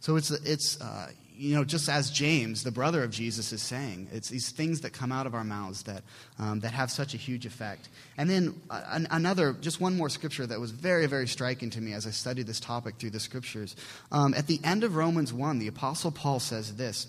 So 0.02 0.18
it's, 0.18 0.30
it's 0.30 0.80
uh, 0.80 1.08
you 1.42 1.56
know, 1.56 1.64
just 1.64 1.90
as 1.90 2.12
James, 2.12 2.64
the 2.64 2.72
brother 2.72 3.04
of 3.04 3.10
Jesus, 3.10 3.52
is 3.52 3.64
saying, 3.64 4.08
it's 4.12 4.30
these 4.30 4.52
things 4.52 4.82
that 4.82 4.94
come 4.94 5.12
out 5.12 5.26
of 5.26 5.34
our 5.34 5.44
mouths 5.44 5.82
that, 5.84 6.04
um, 6.38 6.60
that 6.60 6.72
have 6.72 6.92
such 6.92 7.16
a 7.16 7.18
huge 7.18 7.48
effect. 7.48 7.90
And 8.16 8.30
then 8.30 8.62
uh, 8.70 9.00
another, 9.10 9.54
just 9.54 9.82
one 9.82 9.98
more 9.98 10.08
scripture 10.08 10.46
that 10.46 10.60
was 10.60 10.70
very, 10.70 11.08
very 11.08 11.28
striking 11.28 11.72
to 11.72 11.82
me 11.82 11.94
as 11.94 12.06
I 12.06 12.12
studied 12.12 12.46
this 12.46 12.60
topic 12.60 12.98
through 13.00 13.10
the 13.10 13.20
scriptures. 13.20 13.76
Um, 14.12 14.36
at 14.36 14.46
the 14.46 14.60
end 14.64 14.84
of 14.84 14.96
Romans 14.96 15.34
1, 15.34 15.58
the 15.58 15.68
Apostle 15.68 16.12
Paul 16.12 16.40
says 16.40 16.76
this. 16.76 17.08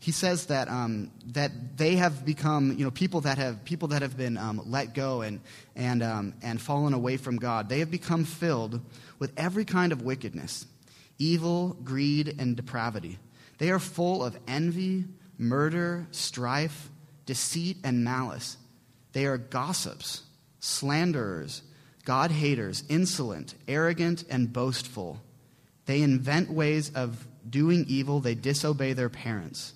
He 0.00 0.10
says 0.10 0.46
that, 0.46 0.66
um, 0.68 1.12
that 1.26 1.76
they 1.76 1.94
have 1.96 2.26
become, 2.26 2.76
you 2.76 2.84
know, 2.84 2.90
people 2.90 3.20
that 3.20 3.38
have, 3.38 3.64
people 3.64 3.86
that 3.88 4.02
have 4.02 4.16
been 4.16 4.38
um, 4.38 4.60
let 4.66 4.92
go 4.92 5.20
and, 5.20 5.38
and, 5.76 6.02
um, 6.02 6.34
and 6.42 6.60
fallen 6.60 6.94
away 6.94 7.16
from 7.16 7.36
God. 7.36 7.68
They 7.68 7.78
have 7.78 7.92
become 7.92 8.24
filled 8.24 8.80
with 9.20 9.32
every 9.36 9.64
kind 9.64 9.92
of 9.92 10.02
wickedness, 10.02 10.66
evil, 11.20 11.76
greed, 11.84 12.34
and 12.40 12.56
depravity. 12.56 13.20
They 13.58 13.70
are 13.70 13.78
full 13.78 14.24
of 14.24 14.38
envy, 14.46 15.04
murder, 15.36 16.06
strife, 16.10 16.90
deceit, 17.26 17.76
and 17.84 18.04
malice. 18.04 18.56
They 19.12 19.26
are 19.26 19.38
gossips, 19.38 20.22
slanderers, 20.60 21.62
God 22.04 22.30
haters, 22.30 22.84
insolent, 22.88 23.54
arrogant, 23.66 24.24
and 24.30 24.52
boastful. 24.52 25.20
They 25.86 26.02
invent 26.02 26.50
ways 26.50 26.90
of 26.94 27.26
doing 27.48 27.84
evil, 27.88 28.20
they 28.20 28.34
disobey 28.34 28.92
their 28.92 29.08
parents. 29.08 29.74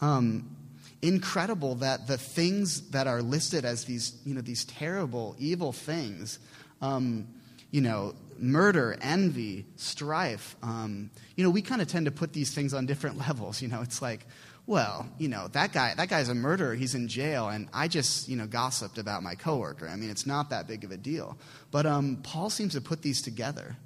Um, 0.00 0.56
incredible 1.02 1.76
that 1.76 2.06
the 2.06 2.18
things 2.18 2.90
that 2.90 3.06
are 3.06 3.22
listed 3.22 3.64
as 3.64 3.84
these, 3.84 4.16
you 4.24 4.34
know, 4.34 4.40
these 4.40 4.64
terrible, 4.64 5.36
evil 5.38 5.72
things, 5.72 6.38
um, 6.80 7.26
you 7.70 7.80
know, 7.80 8.14
murder, 8.38 8.96
envy, 9.00 9.66
strife. 9.76 10.56
Um, 10.62 11.10
you 11.36 11.44
know, 11.44 11.50
we 11.50 11.62
kind 11.62 11.82
of 11.82 11.88
tend 11.88 12.06
to 12.06 12.12
put 12.12 12.32
these 12.32 12.54
things 12.54 12.74
on 12.74 12.86
different 12.86 13.18
levels. 13.28 13.60
You 13.60 13.68
know, 13.68 13.82
it's 13.82 14.00
like, 14.00 14.26
well, 14.66 15.08
you 15.18 15.28
know, 15.28 15.48
that 15.48 15.72
guy, 15.72 15.94
that 15.94 16.08
guy's 16.08 16.28
a 16.28 16.34
murderer. 16.34 16.74
He's 16.74 16.94
in 16.94 17.08
jail, 17.08 17.48
and 17.48 17.68
I 17.72 17.88
just, 17.88 18.28
you 18.28 18.36
know, 18.36 18.46
gossiped 18.46 18.98
about 18.98 19.22
my 19.22 19.34
coworker. 19.34 19.88
I 19.88 19.96
mean, 19.96 20.10
it's 20.10 20.26
not 20.26 20.50
that 20.50 20.66
big 20.66 20.84
of 20.84 20.90
a 20.90 20.96
deal. 20.96 21.38
But 21.70 21.86
um, 21.86 22.18
Paul 22.22 22.50
seems 22.50 22.74
to 22.74 22.80
put 22.80 23.00
these 23.00 23.22
together, 23.22 23.76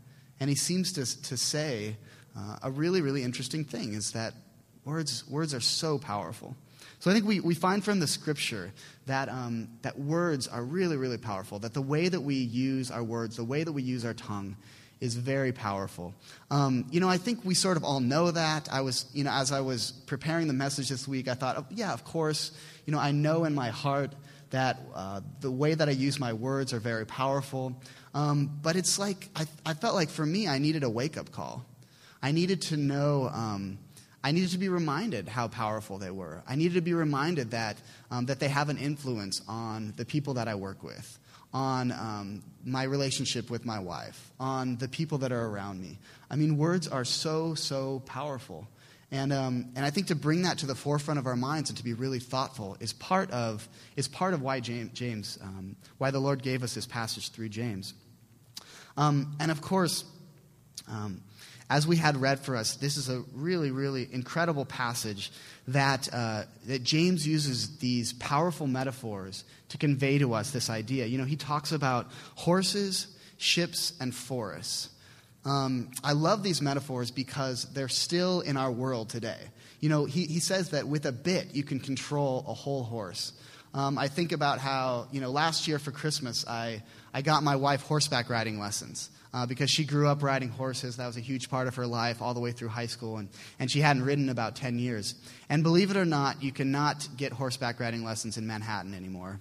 and 0.40 0.50
he 0.50 0.56
seems 0.56 0.92
to 0.94 1.22
to 1.22 1.36
say 1.36 1.96
uh, 2.36 2.56
a 2.64 2.70
really, 2.70 3.00
really 3.00 3.22
interesting 3.22 3.64
thing: 3.64 3.94
is 3.94 4.10
that 4.12 4.34
words 4.84 5.24
words 5.28 5.54
are 5.54 5.60
so 5.60 5.98
powerful. 5.98 6.56
So 7.02 7.10
I 7.10 7.14
think 7.14 7.26
we, 7.26 7.40
we 7.40 7.56
find 7.56 7.84
from 7.84 7.98
the 7.98 8.06
scripture 8.06 8.72
that, 9.06 9.28
um, 9.28 9.66
that 9.82 9.98
words 9.98 10.46
are 10.46 10.62
really, 10.62 10.96
really 10.96 11.18
powerful, 11.18 11.58
that 11.58 11.74
the 11.74 11.82
way 11.82 12.08
that 12.08 12.20
we 12.20 12.36
use 12.36 12.92
our 12.92 13.02
words, 13.02 13.34
the 13.34 13.42
way 13.42 13.64
that 13.64 13.72
we 13.72 13.82
use 13.82 14.04
our 14.04 14.14
tongue, 14.14 14.56
is 15.00 15.16
very 15.16 15.50
powerful. 15.50 16.14
Um, 16.48 16.86
you 16.92 17.00
know, 17.00 17.08
I 17.08 17.16
think 17.16 17.44
we 17.44 17.54
sort 17.54 17.76
of 17.76 17.82
all 17.82 17.98
know 17.98 18.30
that. 18.30 18.68
I 18.70 18.82
was, 18.82 19.06
you 19.12 19.24
know, 19.24 19.32
as 19.32 19.50
I 19.50 19.62
was 19.62 19.90
preparing 20.06 20.46
the 20.46 20.54
message 20.54 20.90
this 20.90 21.08
week, 21.08 21.26
I 21.26 21.34
thought, 21.34 21.56
oh, 21.56 21.66
yeah, 21.70 21.92
of 21.92 22.04
course. 22.04 22.52
You 22.86 22.92
know, 22.92 23.00
I 23.00 23.10
know 23.10 23.46
in 23.46 23.54
my 23.56 23.70
heart 23.70 24.12
that 24.50 24.78
uh, 24.94 25.22
the 25.40 25.50
way 25.50 25.74
that 25.74 25.88
I 25.88 25.92
use 25.92 26.20
my 26.20 26.32
words 26.32 26.72
are 26.72 26.78
very 26.78 27.04
powerful. 27.04 27.74
Um, 28.14 28.60
but 28.62 28.76
it's 28.76 29.00
like, 29.00 29.28
I, 29.34 29.46
I, 29.66 29.74
felt 29.74 29.96
like 29.96 30.08
for 30.08 30.24
me, 30.24 30.46
I 30.46 30.58
needed 30.58 30.84
a 30.84 30.88
wake 30.88 31.18
up 31.18 31.32
call. 31.32 31.66
I 32.22 32.30
needed 32.30 32.62
to 32.62 32.76
know 32.76 33.28
um, 33.34 33.78
I 34.24 34.30
needed 34.30 34.50
to 34.50 34.58
be 34.58 34.68
reminded 34.68 35.28
how 35.28 35.48
powerful 35.48 35.98
they 35.98 36.10
were. 36.10 36.42
I 36.46 36.54
needed 36.54 36.74
to 36.74 36.80
be 36.80 36.94
reminded 36.94 37.50
that, 37.50 37.76
um, 38.10 38.26
that 38.26 38.38
they 38.38 38.48
have 38.48 38.68
an 38.68 38.78
influence 38.78 39.42
on 39.48 39.94
the 39.96 40.04
people 40.04 40.34
that 40.34 40.46
I 40.46 40.54
work 40.54 40.82
with, 40.82 41.18
on 41.52 41.90
um, 41.92 42.42
my 42.64 42.84
relationship 42.84 43.50
with 43.50 43.64
my 43.64 43.80
wife, 43.80 44.30
on 44.38 44.76
the 44.76 44.88
people 44.88 45.18
that 45.18 45.32
are 45.32 45.46
around 45.46 45.80
me. 45.80 45.98
I 46.30 46.36
mean, 46.36 46.56
words 46.56 46.86
are 46.86 47.04
so, 47.04 47.54
so 47.54 48.00
powerful. 48.06 48.68
And, 49.10 49.32
um, 49.32 49.72
and 49.76 49.84
I 49.84 49.90
think 49.90 50.06
to 50.06 50.14
bring 50.14 50.42
that 50.42 50.58
to 50.58 50.66
the 50.66 50.74
forefront 50.74 51.18
of 51.18 51.26
our 51.26 51.36
minds 51.36 51.68
and 51.68 51.76
to 51.76 51.84
be 51.84 51.92
really 51.92 52.20
thoughtful 52.20 52.76
is 52.80 52.92
part 52.94 53.30
of, 53.32 53.68
is 53.96 54.08
part 54.08 54.32
of 54.34 54.40
why 54.40 54.60
James, 54.60 54.90
James 54.94 55.38
um, 55.42 55.76
why 55.98 56.10
the 56.10 56.20
Lord 56.20 56.42
gave 56.42 56.62
us 56.62 56.74
this 56.74 56.86
passage 56.86 57.30
through 57.30 57.50
James. 57.50 57.92
Um, 58.96 59.36
and 59.38 59.50
of 59.50 59.60
course, 59.60 60.04
um, 60.88 61.22
as 61.72 61.86
we 61.86 61.96
had 61.96 62.18
read 62.18 62.38
for 62.38 62.54
us, 62.54 62.74
this 62.74 62.98
is 62.98 63.08
a 63.08 63.22
really, 63.34 63.70
really 63.70 64.06
incredible 64.12 64.66
passage 64.66 65.32
that, 65.68 66.06
uh, 66.12 66.42
that 66.66 66.82
James 66.82 67.26
uses 67.26 67.78
these 67.78 68.12
powerful 68.12 68.66
metaphors 68.66 69.44
to 69.70 69.78
convey 69.78 70.18
to 70.18 70.34
us 70.34 70.50
this 70.50 70.68
idea. 70.68 71.06
You 71.06 71.16
know, 71.16 71.24
he 71.24 71.36
talks 71.36 71.72
about 71.72 72.10
horses, 72.34 73.06
ships, 73.38 73.94
and 74.00 74.14
forests. 74.14 74.90
Um, 75.46 75.90
I 76.04 76.12
love 76.12 76.42
these 76.42 76.60
metaphors 76.60 77.10
because 77.10 77.64
they're 77.72 77.88
still 77.88 78.42
in 78.42 78.58
our 78.58 78.70
world 78.70 79.08
today. 79.08 79.40
You 79.80 79.88
know, 79.88 80.04
he, 80.04 80.26
he 80.26 80.40
says 80.40 80.70
that 80.70 80.86
with 80.86 81.06
a 81.06 81.12
bit, 81.12 81.54
you 81.54 81.62
can 81.62 81.80
control 81.80 82.44
a 82.46 82.52
whole 82.52 82.82
horse. 82.82 83.32
Um, 83.72 83.96
I 83.96 84.08
think 84.08 84.32
about 84.32 84.58
how, 84.58 85.08
you 85.10 85.22
know, 85.22 85.30
last 85.30 85.66
year 85.66 85.78
for 85.78 85.90
Christmas, 85.90 86.46
I, 86.46 86.82
I 87.14 87.22
got 87.22 87.42
my 87.42 87.56
wife 87.56 87.80
horseback 87.80 88.28
riding 88.28 88.60
lessons 88.60 89.08
uh, 89.34 89.46
because 89.46 89.70
she 89.70 89.84
grew 89.84 90.08
up 90.08 90.22
riding 90.22 90.48
horses. 90.48 90.96
That 90.96 91.06
was 91.06 91.16
a 91.16 91.20
huge 91.20 91.48
part 91.48 91.68
of 91.68 91.76
her 91.76 91.86
life 91.86 92.20
all 92.20 92.34
the 92.34 92.40
way 92.40 92.52
through 92.52 92.68
high 92.68 92.86
school, 92.86 93.16
and, 93.16 93.28
and 93.58 93.70
she 93.70 93.80
hadn't 93.80 94.04
ridden 94.04 94.28
about 94.28 94.56
10 94.56 94.78
years. 94.78 95.14
And 95.48 95.62
believe 95.62 95.90
it 95.90 95.96
or 95.96 96.04
not, 96.04 96.42
you 96.42 96.52
cannot 96.52 97.08
get 97.16 97.32
horseback 97.32 97.80
riding 97.80 98.04
lessons 98.04 98.36
in 98.36 98.46
Manhattan 98.46 98.94
anymore. 98.94 99.40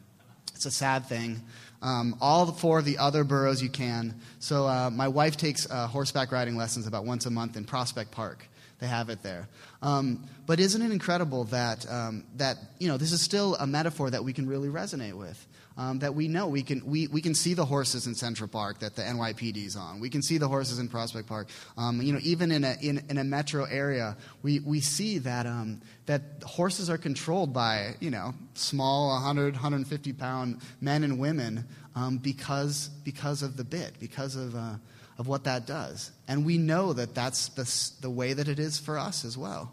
It's 0.56 0.66
a 0.66 0.72
sad 0.72 1.08
thing. 1.08 1.42
Um, 1.82 2.16
all 2.22 2.46
four 2.52 2.80
of 2.80 2.86
the 2.86 3.00
other 3.00 3.24
boroughs 3.24 3.64
you 3.64 3.70
can. 3.70 4.20
So 4.38 4.68
uh, 4.68 4.92
my 4.92 5.08
wife 5.08 5.36
takes 5.36 5.70
uh, 5.70 5.88
horseback 5.88 6.32
riding 6.32 6.56
lessons 6.56 6.86
about 6.86 7.06
once 7.06 7.26
a 7.26 7.32
month 7.32 7.58
in 7.58 7.66
Prospect 7.66 8.12
Park. 8.12 8.48
They 8.82 8.88
have 8.88 9.10
it 9.10 9.24
there. 9.24 9.48
Um, 9.82 10.28
but 10.46 10.60
isn't 10.60 10.82
it 10.82 10.92
incredible 10.92 11.46
that, 11.46 11.90
um, 11.90 12.26
that 12.36 12.58
you 12.80 12.90
know, 12.90 12.98
this 12.98 13.14
is 13.14 13.22
still 13.22 13.56
a 13.56 13.66
metaphor 13.66 14.10
that 14.10 14.24
we 14.24 14.34
can 14.34 14.48
really 14.48 14.68
resonate 14.68 15.14
with? 15.14 15.48
um, 15.78 16.00
that 16.00 16.14
we 16.14 16.28
know. 16.28 16.48
We 16.48 16.64
can, 16.64 16.86
we, 16.86 17.08
we 17.08 17.22
can 17.22 17.34
see 17.34 17.54
the 17.54 17.66
horses 17.66 18.08
in 18.08 18.16
Central 18.16 18.48
Park 18.48 18.80
that 18.80 18.96
the 18.96 19.02
NYPD 19.02 19.66
is 19.66 19.76
on. 19.76 20.00
We 20.00 20.10
can 20.10 20.22
see 20.22 20.38
the 20.38 20.48
horses 20.48 20.80
in 20.80 20.88
Prospect 20.88 21.28
Park. 21.28 21.48
Um, 21.78 22.02
you 22.02 22.14
know, 22.14 22.20
even 22.22 22.52
in 22.52 22.64
a, 22.64 22.76
in, 22.82 23.04
in 23.10 23.18
a 23.18 23.24
metro 23.24 23.64
area, 23.66 24.18
we, 24.44 24.60
we 24.60 24.82
see 24.82 25.18
that, 25.20 25.46
um, 25.46 25.82
that 26.06 26.22
horses 26.46 26.90
are 26.90 26.98
controlled 26.98 27.54
by, 27.54 27.96
you 28.00 28.12
know, 28.12 28.34
small 28.54 29.10
100, 29.14 29.54
150 29.54 30.14
pound 30.14 30.62
men 30.82 31.04
and 31.04 31.20
women 31.20 31.66
um, 31.96 32.18
because, 32.18 32.90
because 33.04 33.42
of 33.42 33.58
the 33.58 33.64
bit, 33.64 33.94
because 34.00 34.36
of, 34.36 34.56
uh, 34.56 34.74
of 35.22 35.28
what 35.28 35.44
that 35.44 35.68
does. 35.68 36.10
And 36.28 36.44
we 36.48 36.58
know 36.58 36.94
that 36.94 37.14
that's 37.14 37.50
the, 37.50 38.02
the 38.02 38.10
way 38.10 38.34
that 38.34 38.48
it 38.48 38.58
is 38.58 38.80
for 38.80 38.98
us 38.98 39.24
as 39.24 39.38
well. 39.38 39.72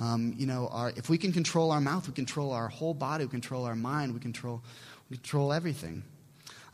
Um, 0.00 0.34
you 0.36 0.44
know, 0.44 0.68
our, 0.72 0.92
if 0.96 1.08
we 1.08 1.18
can 1.18 1.32
control 1.32 1.70
our 1.70 1.80
mouth, 1.80 2.08
we 2.08 2.14
control 2.14 2.50
our 2.50 2.66
whole 2.66 2.92
body, 2.92 3.24
we 3.24 3.30
control 3.30 3.64
our 3.64 3.76
mind, 3.76 4.12
we 4.12 4.18
control 4.18 4.60
we 5.08 5.18
control 5.18 5.52
everything. 5.52 6.02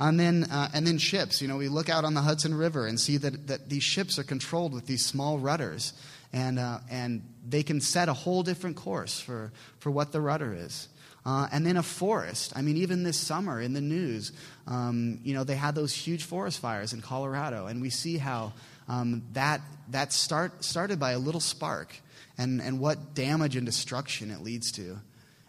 And 0.01 0.19
then, 0.19 0.45
uh, 0.45 0.71
and 0.73 0.87
then 0.87 0.97
ships. 0.97 1.43
You 1.43 1.49
know, 1.49 1.59
we 1.59 1.69
look 1.69 1.91
out 1.91 2.07
on 2.07 2.15
the 2.15 2.23
Hudson 2.23 2.55
River 2.55 2.87
and 2.87 2.99
see 2.99 3.19
that, 3.19 3.49
that 3.49 3.69
these 3.69 3.83
ships 3.83 4.19
are 4.19 4.25
controlled 4.25 4.73
with 4.73 4.87
these 4.87 5.05
small 5.05 5.39
rudders. 5.39 5.93
And, 6.33 6.59
uh, 6.59 6.79
and 6.91 7.23
they 7.47 7.63
can 7.63 7.83
set 7.83 8.09
a 8.09 8.15
whole 8.15 8.43
different 8.43 8.77
course 8.77 9.21
for, 9.21 9.53
for 9.81 9.91
what 9.91 10.13
the 10.13 10.23
rudder 10.23 10.55
is. 10.55 10.89
Uh, 11.27 11.47
and 11.53 11.67
then 11.67 11.77
a 11.77 11.83
forest. 11.83 12.53
I 12.57 12.63
mean, 12.63 12.79
even 12.79 13.03
this 13.03 13.19
summer 13.19 13.61
in 13.61 13.75
the 13.75 13.81
news, 13.81 14.33
um, 14.67 15.21
you 15.25 15.35
know, 15.35 15.45
they 15.45 15.57
had 15.57 15.75
those 15.75 15.93
huge 15.93 16.25
forest 16.25 16.59
fires 16.61 16.93
in 16.93 17.03
Colorado. 17.03 17.67
And 17.67 17.83
we 17.83 17.91
see 17.91 18.17
how 18.17 18.53
um, 18.89 19.23
that, 19.33 19.61
that 19.91 20.13
start, 20.13 20.65
started 20.65 20.99
by 20.99 21.13
a 21.13 21.19
little 21.19 21.41
spark 21.41 21.95
and, 22.39 22.63
and 22.63 22.81
what 22.81 23.15
damage 23.15 23.57
and 23.57 23.67
destruction 23.67 24.31
it 24.31 24.41
leads 24.41 24.73
to. 24.73 24.99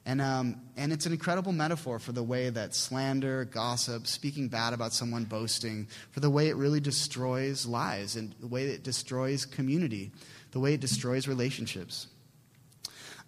And, 0.05 0.21
um, 0.21 0.61
and 0.75 0.91
it's 0.91 1.05
an 1.05 1.11
incredible 1.11 1.51
metaphor 1.51 1.99
for 1.99 2.13
the 2.13 2.23
way 2.23 2.49
that 2.49 2.73
slander, 2.73 3.45
gossip, 3.45 4.07
speaking 4.07 4.47
bad 4.47 4.73
about 4.73 4.91
someone, 4.91 5.25
boasting, 5.25 5.87
for 6.11 6.19
the 6.19 6.29
way 6.29 6.47
it 6.49 6.55
really 6.55 6.79
destroys 6.79 7.67
lives 7.67 8.15
and 8.15 8.33
the 8.39 8.47
way 8.47 8.65
it 8.65 8.83
destroys 8.83 9.45
community, 9.45 10.11
the 10.51 10.59
way 10.59 10.73
it 10.73 10.79
destroys 10.79 11.27
relationships. 11.27 12.07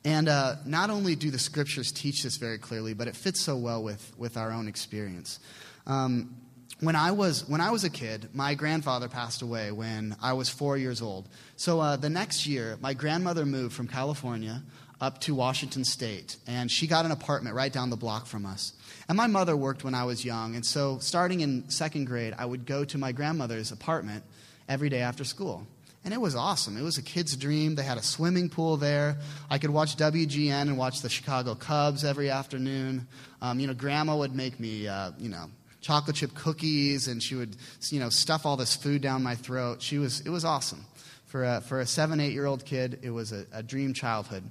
And 0.03 0.27
uh, 0.27 0.55
not 0.65 0.89
only 0.89 1.15
do 1.15 1.29
the 1.29 1.39
scriptures 1.39 1.91
teach 1.91 2.23
this 2.23 2.37
very 2.37 2.57
clearly, 2.57 2.93
but 2.93 3.07
it 3.07 3.15
fits 3.15 3.39
so 3.39 3.55
well 3.55 3.83
with, 3.83 4.13
with 4.17 4.35
our 4.35 4.51
own 4.51 4.67
experience. 4.67 5.39
Um, 5.85 6.35
when 6.79 6.95
I 6.95 7.11
was 7.11 7.47
when 7.47 7.61
I 7.61 7.69
was 7.69 7.83
a 7.83 7.89
kid, 7.89 8.29
my 8.33 8.55
grandfather 8.55 9.07
passed 9.07 9.43
away 9.43 9.71
when 9.71 10.15
I 10.19 10.33
was 10.33 10.49
four 10.49 10.77
years 10.77 11.01
old. 11.01 11.29
So 11.55 11.79
uh, 11.79 11.95
the 11.95 12.09
next 12.09 12.47
year, 12.47 12.77
my 12.81 12.95
grandmother 12.95 13.45
moved 13.45 13.75
from 13.75 13.87
California 13.87 14.63
up 14.99 15.19
to 15.21 15.35
Washington 15.35 15.83
State, 15.83 16.37
and 16.47 16.71
she 16.71 16.87
got 16.87 17.05
an 17.05 17.11
apartment 17.11 17.55
right 17.55 17.71
down 17.71 17.91
the 17.91 17.95
block 17.95 18.25
from 18.25 18.47
us. 18.47 18.73
And 19.07 19.15
my 19.15 19.27
mother 19.27 19.55
worked 19.55 19.83
when 19.83 19.93
I 19.93 20.05
was 20.05 20.25
young, 20.25 20.55
and 20.55 20.65
so 20.65 20.97
starting 20.99 21.41
in 21.41 21.69
second 21.69 22.05
grade, 22.05 22.33
I 22.37 22.45
would 22.45 22.65
go 22.65 22.83
to 22.85 22.97
my 22.97 23.11
grandmother's 23.11 23.71
apartment 23.71 24.23
every 24.67 24.89
day 24.89 25.01
after 25.01 25.23
school. 25.23 25.67
And 26.03 26.13
it 26.13 26.19
was 26.19 26.35
awesome. 26.35 26.77
It 26.77 26.81
was 26.81 26.97
a 26.97 27.01
kid's 27.03 27.37
dream. 27.37 27.75
They 27.75 27.83
had 27.83 27.97
a 27.97 28.03
swimming 28.03 28.49
pool 28.49 28.75
there. 28.75 29.17
I 29.51 29.59
could 29.59 29.69
watch 29.69 29.97
WGN 29.97 30.61
and 30.63 30.77
watch 30.77 31.01
the 31.01 31.09
Chicago 31.09 31.53
Cubs 31.53 32.03
every 32.03 32.31
afternoon. 32.31 33.07
Um, 33.41 33.59
you 33.59 33.67
know, 33.67 33.75
grandma 33.75 34.15
would 34.17 34.35
make 34.35 34.59
me, 34.59 34.87
uh, 34.87 35.11
you 35.19 35.29
know, 35.29 35.51
chocolate 35.81 36.15
chip 36.15 36.33
cookies, 36.33 37.07
and 37.07 37.21
she 37.21 37.35
would, 37.35 37.55
you 37.89 37.99
know, 37.99 38.09
stuff 38.09 38.45
all 38.45 38.57
this 38.57 38.75
food 38.75 39.01
down 39.01 39.21
my 39.21 39.35
throat. 39.35 39.81
She 39.81 39.99
was, 39.99 40.21
it 40.21 40.29
was 40.29 40.45
awesome 40.45 40.85
For 41.27 41.43
a, 41.43 41.61
for 41.61 41.81
a 41.81 41.85
seven, 41.85 42.19
eight 42.19 42.33
year 42.33 42.45
old 42.45 42.65
kid, 42.65 42.99
it 43.03 43.11
was 43.11 43.31
a, 43.31 43.45
a, 43.51 43.61
dream 43.61 43.93
childhood. 43.93 44.43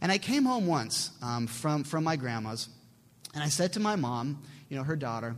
And 0.00 0.12
I 0.12 0.18
came 0.18 0.44
home 0.44 0.66
once 0.66 1.10
um, 1.22 1.46
from, 1.46 1.84
from 1.84 2.04
my 2.04 2.16
grandma's, 2.16 2.68
and 3.34 3.42
I 3.42 3.48
said 3.48 3.72
to 3.74 3.80
my 3.80 3.96
mom, 3.96 4.42
you 4.68 4.76
know, 4.76 4.82
her 4.82 4.96
daughter, 4.96 5.36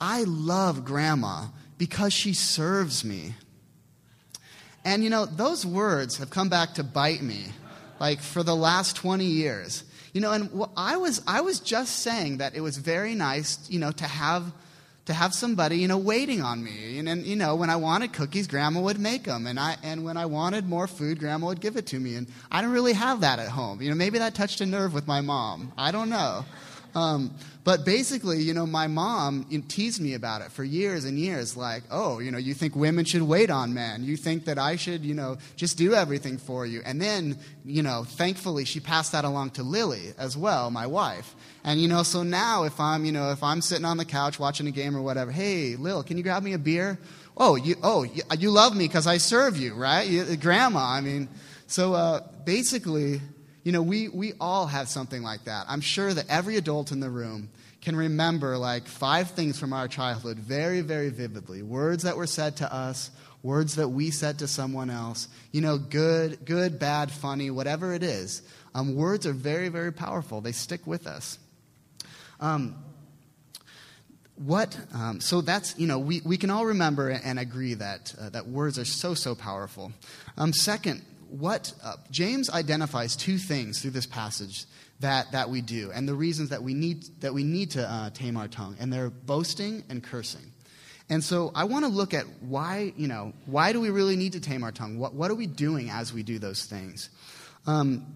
I 0.00 0.24
love 0.24 0.84
grandma 0.84 1.46
because 1.78 2.12
she 2.12 2.34
serves 2.34 3.04
me. 3.04 3.34
And 4.84 5.04
you 5.04 5.10
know, 5.10 5.26
those 5.26 5.64
words 5.64 6.18
have 6.18 6.30
come 6.30 6.48
back 6.48 6.74
to 6.74 6.84
bite 6.84 7.22
me 7.22 7.46
like 8.00 8.20
for 8.20 8.42
the 8.42 8.56
last 8.56 8.96
20 8.96 9.24
years. 9.24 9.84
You 10.12 10.20
know, 10.20 10.32
and 10.32 10.50
I 10.76 10.96
was 10.96 11.22
I 11.26 11.40
was 11.40 11.60
just 11.60 12.00
saying 12.00 12.38
that 12.38 12.54
it 12.54 12.60
was 12.60 12.76
very 12.76 13.14
nice, 13.14 13.58
you 13.70 13.78
know, 13.78 13.92
to 13.92 14.04
have 14.04 14.52
to 15.06 15.12
have 15.12 15.34
somebody, 15.34 15.78
you 15.78 15.88
know, 15.88 15.98
waiting 15.98 16.42
on 16.42 16.62
me. 16.62 16.98
And, 16.98 17.08
and, 17.08 17.26
you 17.26 17.34
know, 17.34 17.56
when 17.56 17.70
I 17.70 17.76
wanted 17.76 18.12
cookies, 18.12 18.46
grandma 18.46 18.80
would 18.80 19.00
make 19.00 19.24
them. 19.24 19.46
And, 19.46 19.58
I, 19.58 19.76
and 19.82 20.04
when 20.04 20.16
I 20.16 20.26
wanted 20.26 20.68
more 20.68 20.86
food, 20.86 21.18
grandma 21.18 21.48
would 21.48 21.60
give 21.60 21.76
it 21.76 21.86
to 21.88 21.98
me. 21.98 22.14
And 22.14 22.28
I 22.52 22.62
don't 22.62 22.70
really 22.70 22.92
have 22.92 23.20
that 23.22 23.40
at 23.40 23.48
home. 23.48 23.82
You 23.82 23.90
know, 23.90 23.96
maybe 23.96 24.18
that 24.20 24.34
touched 24.34 24.60
a 24.60 24.66
nerve 24.66 24.94
with 24.94 25.08
my 25.08 25.20
mom. 25.20 25.72
I 25.76 25.90
don't 25.90 26.08
know. 26.08 26.44
Um, 26.94 27.34
but 27.64 27.84
basically, 27.84 28.42
you 28.42 28.54
know, 28.54 28.66
my 28.66 28.86
mom 28.86 29.44
teased 29.68 30.00
me 30.00 30.14
about 30.14 30.42
it 30.42 30.50
for 30.50 30.64
years 30.64 31.04
and 31.04 31.18
years. 31.18 31.56
Like, 31.56 31.84
oh, 31.90 32.18
you 32.18 32.30
know, 32.30 32.38
you 32.38 32.54
think 32.54 32.74
women 32.74 33.04
should 33.04 33.22
wait 33.22 33.50
on 33.50 33.72
men. 33.72 34.04
You 34.04 34.16
think 34.16 34.46
that 34.46 34.58
I 34.58 34.76
should, 34.76 35.04
you 35.04 35.14
know, 35.14 35.38
just 35.56 35.78
do 35.78 35.94
everything 35.94 36.38
for 36.38 36.66
you. 36.66 36.82
And 36.84 37.00
then, 37.00 37.38
you 37.64 37.82
know, 37.82 38.04
thankfully, 38.04 38.64
she 38.64 38.80
passed 38.80 39.12
that 39.12 39.24
along 39.24 39.50
to 39.50 39.62
Lily 39.62 40.12
as 40.18 40.36
well, 40.36 40.70
my 40.70 40.86
wife. 40.86 41.34
And, 41.64 41.80
you 41.80 41.88
know, 41.88 42.02
so 42.02 42.24
now 42.24 42.64
if 42.64 42.78
I'm, 42.80 43.04
you 43.04 43.12
know, 43.12 43.30
if 43.30 43.42
I'm 43.42 43.60
sitting 43.60 43.84
on 43.84 43.96
the 43.96 44.04
couch 44.04 44.38
watching 44.38 44.66
a 44.66 44.72
game 44.72 44.96
or 44.96 45.02
whatever, 45.02 45.30
hey, 45.30 45.76
Lil, 45.76 46.02
can 46.02 46.16
you 46.16 46.22
grab 46.22 46.42
me 46.42 46.52
a 46.54 46.58
beer? 46.58 46.98
Oh, 47.36 47.54
you, 47.54 47.76
oh, 47.82 48.02
you, 48.02 48.50
love 48.50 48.76
me 48.76 48.86
because 48.86 49.06
I 49.06 49.16
serve 49.16 49.56
you, 49.56 49.74
right? 49.74 50.06
You, 50.06 50.36
grandma, 50.36 50.80
I 50.80 51.00
mean, 51.00 51.28
so 51.66 51.94
uh, 51.94 52.20
basically, 52.44 53.22
you 53.62 53.72
know, 53.72 53.82
we, 53.82 54.08
we 54.08 54.32
all 54.40 54.66
have 54.66 54.88
something 54.88 55.22
like 55.22 55.44
that. 55.44 55.66
I'm 55.68 55.80
sure 55.80 56.12
that 56.12 56.26
every 56.28 56.56
adult 56.56 56.92
in 56.92 57.00
the 57.00 57.10
room 57.10 57.48
can 57.80 57.96
remember 57.96 58.56
like 58.58 58.86
five 58.86 59.30
things 59.30 59.58
from 59.58 59.72
our 59.72 59.88
childhood 59.88 60.38
very, 60.38 60.80
very 60.80 61.10
vividly. 61.10 61.62
Words 61.62 62.04
that 62.04 62.16
were 62.16 62.26
said 62.26 62.56
to 62.56 62.72
us, 62.72 63.10
words 63.42 63.76
that 63.76 63.88
we 63.88 64.10
said 64.10 64.38
to 64.38 64.48
someone 64.48 64.90
else. 64.90 65.28
You 65.50 65.60
know, 65.60 65.78
good, 65.78 66.44
good, 66.44 66.78
bad, 66.78 67.10
funny, 67.10 67.50
whatever 67.50 67.92
it 67.92 68.02
is. 68.02 68.42
Um, 68.74 68.94
words 68.94 69.26
are 69.26 69.32
very, 69.32 69.68
very 69.68 69.92
powerful. 69.92 70.40
They 70.40 70.52
stick 70.52 70.86
with 70.86 71.06
us. 71.06 71.38
Um, 72.40 72.76
what 74.36 74.76
um, 74.94 75.20
so 75.20 75.40
that's 75.40 75.78
you 75.78 75.86
know 75.86 75.98
we, 75.98 76.20
we 76.24 76.36
can 76.36 76.50
all 76.50 76.66
remember 76.66 77.10
and 77.10 77.38
agree 77.38 77.74
that 77.74 78.14
uh, 78.20 78.30
that 78.30 78.48
words 78.48 78.78
are 78.78 78.84
so 78.84 79.14
so 79.14 79.34
powerful 79.34 79.92
um, 80.36 80.52
second 80.52 81.04
what 81.32 81.72
uh, 81.82 81.96
James 82.10 82.50
identifies 82.50 83.16
two 83.16 83.38
things 83.38 83.80
through 83.80 83.92
this 83.92 84.06
passage 84.06 84.66
that, 85.00 85.32
that 85.32 85.48
we 85.48 85.62
do, 85.62 85.90
and 85.92 86.06
the 86.06 86.14
reasons 86.14 86.50
that 86.50 86.62
we 86.62 86.74
need, 86.74 87.04
that 87.20 87.32
we 87.32 87.42
need 87.42 87.70
to 87.72 87.90
uh, 87.90 88.10
tame 88.10 88.36
our 88.36 88.48
tongue, 88.48 88.76
and 88.78 88.92
they're 88.92 89.10
boasting 89.10 89.82
and 89.88 90.02
cursing. 90.02 90.52
And 91.08 91.22
so 91.24 91.50
I 91.54 91.64
want 91.64 91.84
to 91.84 91.90
look 91.90 92.14
at 92.14 92.24
why, 92.40 92.92
you 92.96 93.08
know, 93.08 93.32
why 93.46 93.72
do 93.72 93.80
we 93.80 93.90
really 93.90 94.16
need 94.16 94.32
to 94.32 94.40
tame 94.40 94.62
our 94.62 94.72
tongue? 94.72 94.98
What, 94.98 95.14
what 95.14 95.30
are 95.30 95.34
we 95.34 95.46
doing 95.46 95.90
as 95.90 96.12
we 96.12 96.22
do 96.22 96.38
those 96.38 96.64
things? 96.64 97.10
Um, 97.66 98.14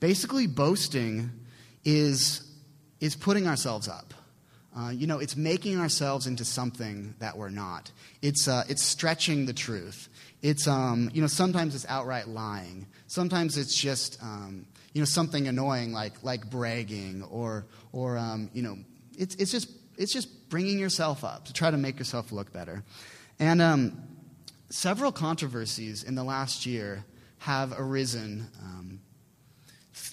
basically, 0.00 0.46
boasting 0.46 1.30
is, 1.84 2.42
is 3.00 3.14
putting 3.14 3.46
ourselves 3.46 3.88
up. 3.88 4.12
Uh, 4.78 4.90
you 4.90 5.06
know, 5.08 5.18
it's 5.18 5.36
making 5.36 5.80
ourselves 5.80 6.26
into 6.26 6.44
something 6.44 7.14
that 7.18 7.36
we're 7.36 7.50
not. 7.50 7.90
It's, 8.22 8.46
uh, 8.46 8.62
it's 8.68 8.82
stretching 8.82 9.46
the 9.46 9.52
truth. 9.52 10.08
It's, 10.40 10.68
um, 10.68 11.10
you 11.12 11.20
know, 11.20 11.26
sometimes 11.26 11.74
it's 11.74 11.86
outright 11.88 12.28
lying. 12.28 12.86
Sometimes 13.08 13.58
it's 13.58 13.74
just, 13.74 14.22
um, 14.22 14.66
you 14.92 15.00
know, 15.00 15.06
something 15.06 15.48
annoying 15.48 15.92
like, 15.92 16.22
like 16.22 16.48
bragging 16.48 17.24
or, 17.24 17.66
or 17.92 18.18
um, 18.18 18.50
you 18.52 18.62
know, 18.62 18.76
it's, 19.16 19.34
it's, 19.34 19.50
just, 19.50 19.68
it's 19.96 20.12
just 20.12 20.48
bringing 20.48 20.78
yourself 20.78 21.24
up 21.24 21.46
to 21.46 21.52
try 21.52 21.70
to 21.72 21.76
make 21.76 21.98
yourself 21.98 22.30
look 22.30 22.52
better. 22.52 22.84
And 23.40 23.60
um, 23.60 24.00
several 24.70 25.10
controversies 25.10 26.04
in 26.04 26.14
the 26.14 26.24
last 26.24 26.66
year 26.66 27.04
have 27.38 27.72
arisen, 27.76 28.46
um, 28.62 29.00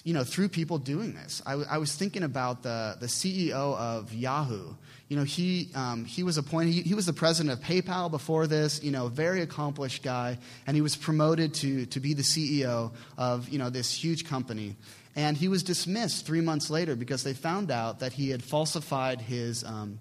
you 0.04 0.14
know, 0.14 0.24
through 0.24 0.48
people 0.48 0.78
doing 0.78 1.14
this. 1.14 1.42
I, 1.44 1.52
I 1.52 1.78
was 1.78 1.94
thinking 1.94 2.22
about 2.22 2.62
the, 2.62 2.96
the 3.00 3.06
CEO 3.06 3.76
of 3.76 4.12
Yahoo 4.12 4.74
you 5.08 5.16
know, 5.16 5.22
he, 5.22 5.68
um, 5.74 6.04
he 6.04 6.24
was 6.24 6.36
appointed, 6.36 6.72
he, 6.72 6.82
he, 6.82 6.94
was 6.94 7.06
the 7.06 7.12
president 7.12 7.56
of 7.56 7.64
PayPal 7.64 8.10
before 8.10 8.48
this, 8.48 8.82
you 8.82 8.90
know, 8.90 9.06
very 9.06 9.40
accomplished 9.40 10.02
guy, 10.02 10.38
and 10.66 10.74
he 10.74 10.80
was 10.80 10.96
promoted 10.96 11.54
to, 11.54 11.86
to 11.86 12.00
be 12.00 12.12
the 12.12 12.22
CEO 12.22 12.92
of, 13.16 13.48
you 13.48 13.58
know, 13.58 13.70
this 13.70 13.92
huge 13.92 14.28
company. 14.28 14.74
And 15.14 15.36
he 15.36 15.46
was 15.46 15.62
dismissed 15.62 16.26
three 16.26 16.40
months 16.40 16.70
later 16.70 16.96
because 16.96 17.22
they 17.22 17.34
found 17.34 17.70
out 17.70 18.00
that 18.00 18.14
he 18.14 18.30
had 18.30 18.42
falsified 18.42 19.20
his, 19.20 19.62
um, 19.62 20.00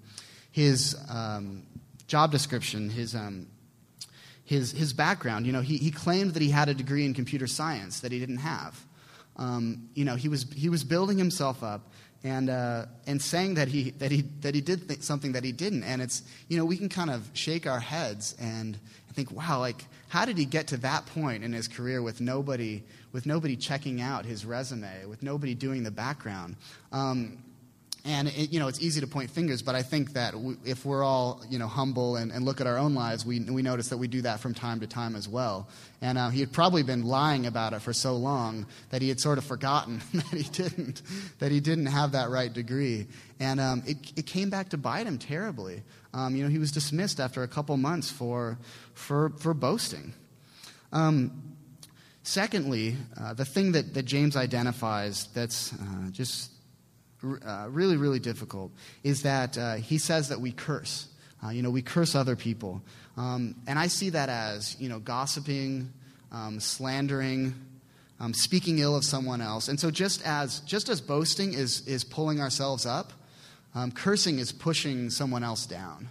his 0.51 0.97
um, 1.07 1.63
job 2.07 2.31
description, 2.31 2.89
his, 2.89 3.13
um, 3.13 3.45
his, 4.43 4.71
his 4.71 4.91
background. 4.91 5.45
You 5.45 5.53
know, 5.53 5.61
he, 5.61 5.77
he 5.77 5.91
claimed 5.91 6.33
that 6.33 6.41
he 6.41 6.49
had 6.49 6.67
a 6.67 6.73
degree 6.73 7.05
in 7.05 7.13
computer 7.13 7.45
science 7.45 7.99
that 7.99 8.11
he 8.11 8.19
didn't 8.19 8.37
have. 8.37 8.83
Um, 9.37 9.89
you 9.93 10.05
know, 10.05 10.15
he 10.15 10.29
was, 10.29 10.45
he 10.53 10.69
was 10.69 10.83
building 10.83 11.17
himself 11.17 11.63
up 11.63 11.91
and, 12.23 12.49
uh, 12.49 12.85
and 13.05 13.21
saying 13.21 13.55
that 13.55 13.67
he, 13.67 13.91
that 13.91 14.11
he, 14.11 14.21
that 14.41 14.55
he 14.55 14.61
did 14.61 14.87
th- 14.87 15.01
something 15.01 15.33
that 15.33 15.43
he 15.43 15.51
didn't. 15.51 15.83
And 15.83 16.01
it's, 16.01 16.23
you 16.47 16.57
know, 16.57 16.65
we 16.65 16.77
can 16.77 16.89
kind 16.89 17.09
of 17.09 17.29
shake 17.33 17.67
our 17.67 17.79
heads 17.79 18.35
and 18.39 18.77
think, 19.15 19.31
wow, 19.31 19.59
like, 19.59 19.85
how 20.09 20.25
did 20.25 20.37
he 20.37 20.45
get 20.45 20.67
to 20.67 20.77
that 20.77 21.05
point 21.07 21.43
in 21.43 21.53
his 21.53 21.67
career 21.67 22.01
with 22.01 22.21
nobody, 22.21 22.83
with 23.11 23.25
nobody 23.25 23.55
checking 23.55 24.01
out 24.01 24.25
his 24.25 24.45
resume, 24.45 25.05
with 25.05 25.23
nobody 25.23 25.55
doing 25.55 25.83
the 25.83 25.91
background? 25.91 26.55
Um, 26.91 27.39
and 28.05 28.27
it, 28.27 28.53
you 28.53 28.59
know, 28.59 28.67
it's 28.67 28.79
easy 28.79 29.01
to 29.01 29.07
point 29.07 29.31
fingers, 29.31 29.63
but 29.63 29.73
I 29.73 29.81
think 29.81 30.13
that 30.13 30.35
we, 30.35 30.55
if 30.63 30.85
we're 30.85 31.03
all 31.03 31.43
you 31.49 31.57
know 31.57 31.67
humble 31.67 32.17
and, 32.17 32.31
and, 32.31 32.45
look 32.45 32.61
at 32.61 32.67
our 32.67 32.77
own 32.77 32.93
lives, 32.93 33.25
we, 33.25 33.39
we 33.39 33.63
notice 33.63 33.89
that 33.89 33.97
we 33.97 34.07
do 34.07 34.21
that 34.21 34.39
from 34.39 34.53
time 34.53 34.79
to 34.81 34.87
time 34.87 35.15
as 35.15 35.27
well. 35.27 35.67
And 36.01 36.17
uh, 36.17 36.29
he 36.29 36.39
had 36.39 36.51
probably 36.51 36.83
been 36.83 37.03
lying 37.03 37.47
about 37.47 37.73
it 37.73 37.81
for 37.81 37.93
so 37.93 38.15
long 38.15 38.67
that 38.91 39.01
he 39.01 39.09
had 39.09 39.19
sort 39.19 39.39
of 39.39 39.43
forgotten 39.43 40.01
that 40.13 40.25
he 40.27 40.43
didn't 40.43 41.01
that 41.39 41.51
he 41.51 41.59
didn't 41.59 41.87
have 41.87 42.11
that 42.11 42.29
right 42.29 42.53
degree. 42.53 43.07
And 43.39 43.59
um, 43.59 43.83
it, 43.87 43.97
it 44.15 44.25
came 44.27 44.51
back 44.51 44.69
to 44.69 44.77
bite 44.77 45.07
him 45.07 45.17
terribly. 45.17 45.81
Um, 46.13 46.35
you 46.35 46.43
know, 46.43 46.49
he 46.49 46.59
was 46.59 46.71
dismissed 46.71 47.19
after 47.19 47.41
a 47.41 47.47
couple 47.47 47.75
months 47.75 48.11
for 48.11 48.59
for 48.93 49.31
for 49.39 49.55
boasting. 49.55 50.13
Um, 50.93 51.55
secondly, 52.21 52.97
uh, 53.19 53.33
the 53.33 53.45
thing 53.45 53.71
that, 53.71 53.95
that 53.95 54.03
James 54.03 54.37
identifies 54.37 55.27
that's 55.33 55.73
uh, 55.73 56.09
just 56.11 56.51
uh, 57.45 57.67
really, 57.69 57.97
really 57.97 58.19
difficult 58.19 58.71
is 59.03 59.23
that 59.23 59.57
uh, 59.57 59.75
he 59.75 59.97
says 59.97 60.29
that 60.29 60.39
we 60.39 60.51
curse. 60.51 61.07
Uh, 61.43 61.49
you 61.49 61.61
know, 61.61 61.69
we 61.69 61.81
curse 61.81 62.15
other 62.15 62.35
people. 62.35 62.81
Um, 63.17 63.55
and 63.67 63.77
I 63.77 63.87
see 63.87 64.09
that 64.11 64.29
as, 64.29 64.75
you 64.79 64.89
know, 64.89 64.99
gossiping, 64.99 65.91
um, 66.31 66.59
slandering, 66.59 67.53
um, 68.19 68.33
speaking 68.33 68.79
ill 68.79 68.95
of 68.95 69.03
someone 69.03 69.41
else. 69.41 69.67
And 69.67 69.79
so 69.79 69.91
just 69.91 70.25
as, 70.25 70.61
just 70.61 70.89
as 70.89 71.01
boasting 71.01 71.53
is, 71.53 71.85
is 71.87 72.03
pulling 72.03 72.41
ourselves 72.41 72.85
up, 72.85 73.13
um, 73.73 73.91
cursing 73.91 74.39
is 74.39 74.51
pushing 74.51 75.09
someone 75.09 75.43
else 75.43 75.65
down. 75.65 76.09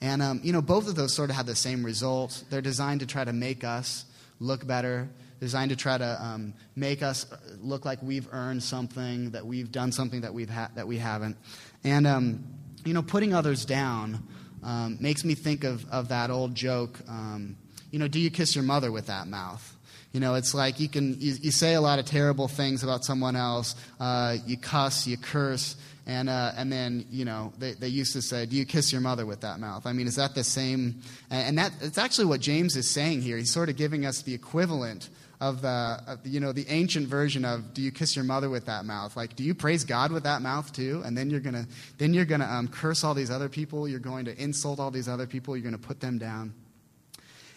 And, 0.00 0.22
um, 0.22 0.40
you 0.42 0.52
know, 0.52 0.62
both 0.62 0.88
of 0.88 0.94
those 0.94 1.14
sort 1.14 1.30
of 1.30 1.36
have 1.36 1.46
the 1.46 1.54
same 1.54 1.84
result. 1.84 2.44
They're 2.50 2.60
designed 2.60 3.00
to 3.00 3.06
try 3.06 3.24
to 3.24 3.32
make 3.32 3.64
us 3.64 4.04
look 4.40 4.66
better, 4.66 5.08
designed 5.42 5.70
to 5.70 5.76
try 5.76 5.98
to 5.98 6.24
um, 6.24 6.54
make 6.76 7.02
us 7.02 7.26
look 7.60 7.84
like 7.84 8.00
we've 8.00 8.28
earned 8.30 8.62
something, 8.62 9.32
that 9.32 9.44
we've 9.44 9.72
done 9.72 9.90
something 9.90 10.20
that, 10.20 10.32
we've 10.32 10.48
ha- 10.48 10.70
that 10.76 10.86
we 10.86 10.98
haven't. 10.98 11.36
And, 11.82 12.06
um, 12.06 12.44
you 12.84 12.94
know, 12.94 13.02
putting 13.02 13.34
others 13.34 13.64
down 13.64 14.22
um, 14.62 14.98
makes 15.00 15.24
me 15.24 15.34
think 15.34 15.64
of, 15.64 15.84
of 15.90 16.10
that 16.10 16.30
old 16.30 16.54
joke, 16.54 16.96
um, 17.08 17.56
you 17.90 17.98
know, 17.98 18.06
do 18.06 18.20
you 18.20 18.30
kiss 18.30 18.54
your 18.54 18.62
mother 18.62 18.92
with 18.92 19.06
that 19.06 19.26
mouth? 19.26 19.76
You 20.12 20.20
know, 20.20 20.36
it's 20.36 20.54
like 20.54 20.78
you 20.78 20.88
can 20.88 21.20
you, 21.20 21.34
you 21.40 21.50
say 21.50 21.74
a 21.74 21.80
lot 21.80 21.98
of 21.98 22.04
terrible 22.04 22.46
things 22.46 22.84
about 22.84 23.02
someone 23.02 23.34
else. 23.34 23.74
Uh, 23.98 24.36
you 24.46 24.58
cuss, 24.58 25.06
you 25.06 25.16
curse, 25.16 25.74
and 26.06 26.28
uh, 26.28 26.52
and 26.54 26.70
then 26.70 27.06
you 27.10 27.24
know 27.24 27.52
they, 27.58 27.72
they 27.72 27.88
used 27.88 28.12
to 28.12 28.20
say, 28.20 28.44
"Do 28.44 28.54
you 28.54 28.66
kiss 28.66 28.92
your 28.92 29.00
mother 29.00 29.24
with 29.24 29.40
that 29.40 29.58
mouth?" 29.58 29.86
I 29.86 29.94
mean, 29.94 30.06
is 30.06 30.16
that 30.16 30.34
the 30.34 30.44
same? 30.44 31.00
And 31.30 31.56
that 31.56 31.72
it's 31.80 31.96
actually 31.96 32.26
what 32.26 32.40
James 32.40 32.76
is 32.76 32.90
saying 32.90 33.22
here. 33.22 33.38
He's 33.38 33.50
sort 33.50 33.70
of 33.70 33.76
giving 33.76 34.04
us 34.04 34.20
the 34.20 34.34
equivalent 34.34 35.08
of 35.42 35.60
the, 35.60 36.20
you 36.22 36.38
know 36.38 36.52
the 36.52 36.68
ancient 36.68 37.08
version 37.08 37.44
of 37.44 37.74
do 37.74 37.82
you 37.82 37.90
kiss 37.90 38.14
your 38.14 38.24
mother 38.24 38.48
with 38.48 38.66
that 38.66 38.84
mouth? 38.84 39.16
Like 39.16 39.34
do 39.34 39.42
you 39.42 39.56
praise 39.56 39.82
god 39.82 40.12
with 40.12 40.22
that 40.22 40.40
mouth 40.40 40.72
too? 40.72 41.02
And 41.04 41.18
then 41.18 41.30
you're 41.30 41.40
gonna 41.40 41.66
then 41.98 42.14
you're 42.14 42.24
gonna 42.24 42.46
um, 42.46 42.68
curse 42.68 43.02
all 43.02 43.12
these 43.12 43.30
other 43.30 43.48
people. 43.48 43.88
You're 43.88 43.98
going 43.98 44.24
to 44.26 44.40
insult 44.40 44.78
all 44.78 44.92
these 44.92 45.08
other 45.08 45.26
people. 45.26 45.56
You're 45.56 45.68
going 45.68 45.80
to 45.80 45.86
put 45.86 45.98
them 45.98 46.16
down. 46.16 46.54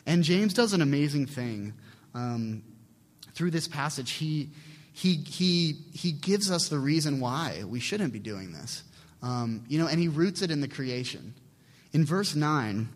And 0.07 0.23
james 0.23 0.55
does 0.55 0.73
an 0.73 0.81
amazing 0.81 1.27
thing 1.27 1.75
um, 2.15 2.63
through 3.35 3.51
this 3.51 3.67
passage. 3.67 4.13
He 4.13 4.49
he 4.91 5.17
he 5.17 5.77
he 5.93 6.11
gives 6.11 6.49
us 6.49 6.69
the 6.69 6.79
reason 6.79 7.19
why 7.19 7.65
we 7.67 7.79
shouldn't 7.79 8.13
be 8.13 8.19
doing 8.19 8.51
this. 8.51 8.83
Um, 9.21 9.63
you 9.67 9.77
know 9.77 9.85
and 9.85 9.99
he 9.99 10.07
roots 10.07 10.41
it 10.41 10.49
in 10.49 10.59
the 10.59 10.67
creation. 10.67 11.35
In 11.93 12.03
verse 12.03 12.33
9 12.33 12.89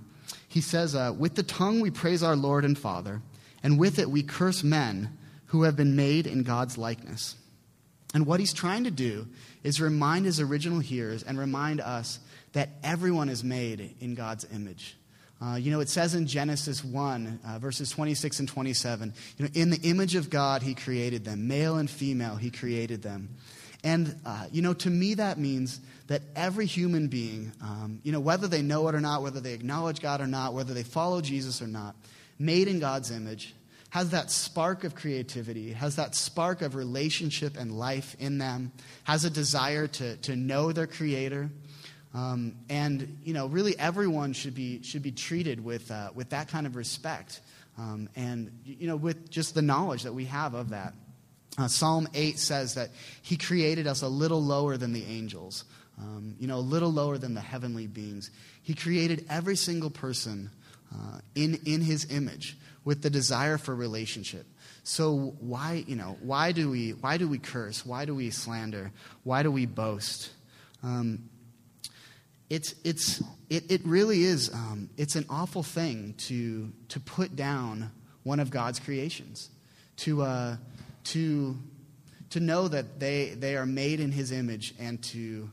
he 0.48 0.62
says 0.62 0.96
uh, 0.96 1.14
with 1.16 1.36
the 1.36 1.44
tongue 1.44 1.80
we 1.80 1.92
praise 1.92 2.24
our 2.24 2.36
lord 2.36 2.66
and 2.66 2.78
father 2.78 3.22
and 3.64 3.80
with 3.80 4.00
it 4.00 4.10
we 4.10 4.24
curse 4.24 4.64
men 4.64 5.18
who 5.48 5.64
have 5.64 5.76
been 5.76 5.96
made 5.96 6.28
in 6.28 6.44
God's 6.44 6.78
likeness. 6.78 7.36
And 8.14 8.26
what 8.26 8.40
he's 8.40 8.54
trying 8.54 8.86
to 8.86 8.92
do 8.92 9.28
is 9.64 9.82
remind 9.82 10.26
his 10.26 10.40
original 10.40 10.80
hearers 10.80 11.24
and 11.24 11.38
remind 11.38 11.82
us 11.82 12.20
that 12.54 12.70
everyone 12.84 13.30
is 13.30 13.44
made 13.44 13.96
in 14.00 14.16
God's 14.16 14.46
image. 14.52 14.96
Uh, 15.42 15.56
you 15.56 15.72
know, 15.72 15.80
it 15.80 15.90
says 15.90 16.16
in 16.16 16.28
Genesis 16.28 16.84
1, 16.84 17.40
uh, 17.48 17.60
verses 17.60 17.90
26 17.92 18.40
and 18.40 18.48
27, 18.50 19.14
you 19.38 19.46
know, 19.46 19.52
in 19.54 19.70
the 19.70 19.80
image 19.84 20.16
of 20.16 20.30
God, 20.30 20.62
he 20.62 20.74
created 20.74 21.24
them. 21.24 21.48
Male 21.48 21.78
and 21.78 21.90
female, 21.90 22.36
he 22.36 22.52
created 22.52 23.02
them. 23.02 23.30
And, 23.84 24.20
uh, 24.26 24.48
you 24.52 24.62
know, 24.62 24.74
to 24.74 24.90
me, 24.90 25.14
that 25.14 25.38
means 25.38 25.80
that 26.08 26.24
every 26.36 26.66
human 26.66 27.08
being, 27.08 27.54
um, 27.62 28.02
you 28.04 28.12
know, 28.12 28.20
whether 28.20 28.48
they 28.48 28.62
know 28.62 28.90
it 28.90 28.96
or 28.96 29.00
not, 29.00 29.22
whether 29.22 29.40
they 29.40 29.54
acknowledge 29.54 30.02
God 30.02 30.20
or 30.20 30.28
not, 30.28 30.54
whether 30.54 30.74
they 30.74 30.84
follow 30.84 31.22
Jesus 31.22 31.62
or 31.62 31.68
not, 31.68 31.96
made 32.40 32.68
in 32.68 32.80
God's 32.80 33.12
image, 33.12 33.54
has 33.90 34.12
that 34.12 34.32
spark 34.32 34.84
of 34.84 34.96
creativity, 34.96 35.74
has 35.74 35.98
that 35.98 36.16
spark 36.16 36.62
of 36.62 36.76
relationship 36.76 37.58
and 37.58 37.78
life 37.78 38.16
in 38.20 38.38
them, 38.38 38.72
has 39.04 39.26
a 39.26 39.30
desire 39.30 39.88
to, 39.88 40.16
to 40.18 40.36
know 40.36 40.72
their 40.72 40.88
Creator. 40.88 41.50
Um, 42.14 42.56
and, 42.70 43.20
you 43.24 43.34
know, 43.34 43.48
really 43.48 43.78
everyone 43.78 44.34
should 44.34 44.56
be, 44.56 44.82
should 44.84 45.04
be 45.04 45.12
treated 45.12 45.64
with, 45.64 45.92
uh, 45.92 46.10
with 46.16 46.30
that 46.30 46.48
kind 46.48 46.66
of 46.66 46.76
respect 46.76 47.42
um, 47.78 48.10
and, 48.16 48.52
you 48.66 48.88
know, 48.88 48.96
with 48.96 49.30
just 49.30 49.56
the 49.56 49.62
knowledge 49.62 50.04
that 50.04 50.14
we 50.14 50.26
have 50.26 50.54
of 50.54 50.70
that. 50.70 50.94
Uh, 51.58 51.68
Psalm 51.68 52.08
8 52.14 52.38
says 52.38 52.76
that 52.76 52.90
He 53.22 53.38
created 53.38 53.88
us 53.88 54.02
a 54.02 54.08
little 54.08 54.44
lower 54.44 54.78
than 54.78 54.94
the 54.94 55.04
angels, 55.06 55.66
um, 55.98 56.36
you 56.40 56.48
know, 56.48 56.58
a 56.58 56.60
little 56.60 56.92
lower 56.92 57.18
than 57.18 57.34
the 57.34 57.42
heavenly 57.42 57.88
beings. 57.88 58.32
He 58.64 58.74
created 58.74 59.26
every 59.30 59.56
single 59.56 59.90
person 59.90 60.52
uh, 60.94 61.20
in, 61.36 61.60
in 61.66 61.82
His 61.82 62.12
image 62.12 62.58
with 62.84 63.02
the 63.02 63.10
desire 63.10 63.58
for 63.58 63.76
relationship. 63.76 64.46
So 64.84 65.36
why, 65.40 65.84
you 65.88 65.96
know, 65.96 66.18
why 66.22 66.52
do 66.52 66.70
we, 66.72 66.92
why 66.92 67.18
do 67.18 67.28
we 67.28 67.38
curse? 67.38 67.86
Why 67.86 68.06
do 68.06 68.16
we 68.16 68.32
slander? 68.32 68.92
Why 69.24 69.44
do 69.44 69.52
we 69.52 69.66
boast? 69.66 70.32
Um, 70.82 71.30
it's, 72.50 72.74
it's, 72.84 73.22
it, 73.50 73.70
it 73.70 73.82
really 73.86 74.24
is, 74.24 74.52
um, 74.52 74.90
it's 74.98 75.16
an 75.16 75.26
awful 75.30 75.62
thing 75.62 76.16
to, 76.18 76.72
to 76.88 77.00
put 77.00 77.36
down 77.36 77.92
one 78.24 78.40
of 78.40 78.50
God's 78.50 78.80
creations, 78.80 79.50
to, 79.98 80.24
uh, 80.24 80.58
to, 81.06 81.56
to 82.32 82.40
know 82.40 82.68
that 82.68 83.00
they, 83.00 83.36
they 83.38 83.56
are 83.56 83.66
made 83.66 84.00
in 84.00 84.12
his 84.12 84.32
image 84.32 84.74
and 84.80 85.02
to, 85.04 85.50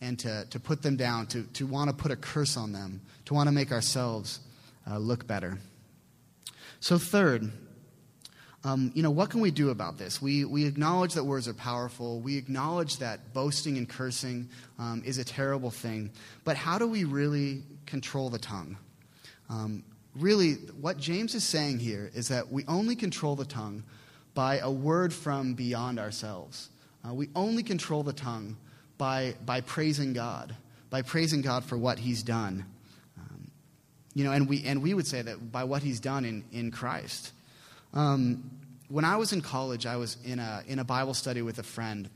and 0.00 0.18
to, 0.18 0.46
to 0.50 0.58
put 0.58 0.82
them 0.82 0.96
down, 0.96 1.26
to, 1.28 1.44
to 1.54 1.66
want 1.66 1.88
to 1.90 1.94
put 1.94 2.10
a 2.10 2.16
curse 2.16 2.56
on 2.56 2.72
them, 2.72 3.00
to 3.26 3.34
want 3.34 3.46
to 3.46 3.52
make 3.52 3.70
ourselves 3.70 4.40
uh, 4.88 4.98
look 4.98 5.26
better. 5.26 5.58
So, 6.80 6.98
third, 6.98 7.50
um, 8.62 8.92
you 8.94 9.02
know, 9.02 9.10
what 9.10 9.30
can 9.30 9.40
we 9.40 9.50
do 9.50 9.70
about 9.70 9.96
this? 9.96 10.20
We, 10.20 10.44
we 10.44 10.66
acknowledge 10.66 11.14
that 11.14 11.24
words 11.24 11.48
are 11.48 11.54
powerful. 11.54 12.20
We 12.20 12.36
acknowledge 12.36 12.98
that 12.98 13.32
boasting 13.32 13.78
and 13.78 13.88
cursing 13.88 14.48
um, 14.78 15.02
is 15.04 15.18
a 15.18 15.24
terrible 15.24 15.70
thing. 15.70 16.10
But 16.44 16.56
how 16.56 16.78
do 16.78 16.86
we 16.86 17.04
really 17.04 17.62
control 17.86 18.28
the 18.28 18.38
tongue? 18.38 18.76
Um, 19.48 19.82
really, 20.14 20.54
what 20.80 20.98
James 20.98 21.34
is 21.34 21.44
saying 21.44 21.78
here 21.78 22.10
is 22.14 22.28
that 22.28 22.52
we 22.52 22.64
only 22.66 22.96
control 22.96 23.34
the 23.34 23.46
tongue 23.46 23.82
by 24.34 24.58
a 24.58 24.70
word 24.70 25.12
from 25.12 25.54
beyond 25.54 25.98
ourselves. 25.98 26.68
Uh, 27.06 27.14
we 27.14 27.30
only 27.34 27.62
control 27.62 28.02
the 28.02 28.12
tongue 28.12 28.56
by, 28.98 29.34
by 29.46 29.62
praising 29.62 30.12
God, 30.12 30.54
by 30.90 31.00
praising 31.00 31.40
God 31.40 31.64
for 31.64 31.78
what 31.78 31.98
He's 31.98 32.22
done. 32.22 32.66
You 34.14 34.24
know, 34.24 34.32
and 34.32 34.48
we, 34.48 34.64
and 34.64 34.82
we 34.82 34.92
would 34.92 35.06
say 35.06 35.22
that 35.22 35.52
by 35.52 35.64
what 35.64 35.82
he's 35.82 36.00
done 36.00 36.24
in, 36.24 36.44
in 36.52 36.70
Christ. 36.70 37.32
Um, 37.94 38.50
when 38.88 39.04
I 39.04 39.16
was 39.16 39.32
in 39.32 39.40
college, 39.40 39.86
I 39.86 39.96
was 39.96 40.16
in 40.24 40.40
a, 40.40 40.62
in 40.66 40.78
a 40.80 40.84
Bible 40.84 41.14
study 41.14 41.42
with 41.42 41.58
a 41.58 41.62
friend. 41.62 42.10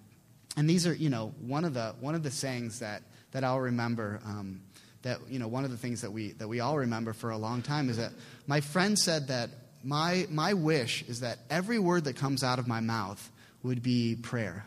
And 0.56 0.68
these 0.68 0.86
are, 0.86 0.94
you 0.94 1.08
know, 1.08 1.32
one 1.40 1.64
of 1.64 1.74
the, 1.74 1.94
one 2.00 2.14
of 2.14 2.22
the 2.22 2.30
sayings 2.30 2.80
that, 2.80 3.02
that 3.32 3.44
I'll 3.44 3.60
remember, 3.60 4.20
um, 4.24 4.60
that, 5.02 5.18
you 5.28 5.38
know, 5.38 5.48
one 5.48 5.64
of 5.64 5.70
the 5.70 5.76
things 5.76 6.00
that 6.00 6.10
we, 6.10 6.32
that 6.32 6.48
we 6.48 6.60
all 6.60 6.78
remember 6.78 7.12
for 7.12 7.30
a 7.30 7.38
long 7.38 7.62
time 7.62 7.88
is 7.88 7.96
that 7.96 8.12
my 8.46 8.60
friend 8.60 8.98
said 8.98 9.28
that 9.28 9.50
my, 9.84 10.26
my 10.30 10.54
wish 10.54 11.04
is 11.08 11.20
that 11.20 11.38
every 11.50 11.78
word 11.78 12.04
that 12.04 12.16
comes 12.16 12.42
out 12.42 12.58
of 12.58 12.66
my 12.66 12.80
mouth 12.80 13.30
would 13.62 13.82
be 13.82 14.16
prayer. 14.16 14.64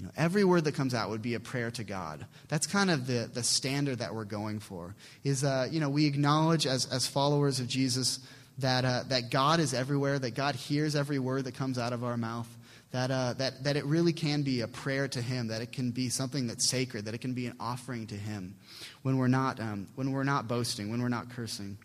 You 0.00 0.06
know, 0.06 0.12
every 0.16 0.44
word 0.44 0.64
that 0.64 0.74
comes 0.74 0.94
out 0.94 1.10
would 1.10 1.20
be 1.20 1.34
a 1.34 1.40
prayer 1.40 1.70
to 1.72 1.84
God. 1.84 2.24
That's 2.48 2.66
kind 2.66 2.90
of 2.90 3.06
the, 3.06 3.28
the 3.30 3.42
standard 3.42 3.98
that 3.98 4.14
we're 4.14 4.24
going 4.24 4.58
for. 4.58 4.94
Is, 5.24 5.44
uh, 5.44 5.68
you 5.70 5.78
know, 5.78 5.90
we 5.90 6.06
acknowledge 6.06 6.66
as, 6.66 6.86
as 6.86 7.06
followers 7.06 7.60
of 7.60 7.68
Jesus 7.68 8.18
that, 8.60 8.86
uh, 8.86 9.02
that 9.08 9.30
God 9.30 9.60
is 9.60 9.74
everywhere, 9.74 10.18
that 10.18 10.34
God 10.34 10.54
hears 10.54 10.96
every 10.96 11.18
word 11.18 11.44
that 11.44 11.54
comes 11.54 11.78
out 11.78 11.92
of 11.92 12.02
our 12.02 12.16
mouth, 12.16 12.48
that, 12.92 13.10
uh, 13.10 13.34
that, 13.34 13.62
that 13.64 13.76
it 13.76 13.84
really 13.84 14.14
can 14.14 14.40
be 14.40 14.62
a 14.62 14.68
prayer 14.68 15.06
to 15.06 15.20
Him, 15.20 15.48
that 15.48 15.60
it 15.60 15.70
can 15.70 15.90
be 15.90 16.08
something 16.08 16.46
that's 16.46 16.66
sacred, 16.66 17.04
that 17.04 17.12
it 17.12 17.20
can 17.20 17.34
be 17.34 17.44
an 17.44 17.56
offering 17.60 18.06
to 18.06 18.14
Him 18.14 18.54
when 19.02 19.18
we're 19.18 19.28
not, 19.28 19.60
um, 19.60 19.86
when 19.96 20.12
we're 20.12 20.24
not 20.24 20.48
boasting, 20.48 20.90
when 20.90 21.02
we're 21.02 21.10
not 21.10 21.28
cursing. 21.28 21.76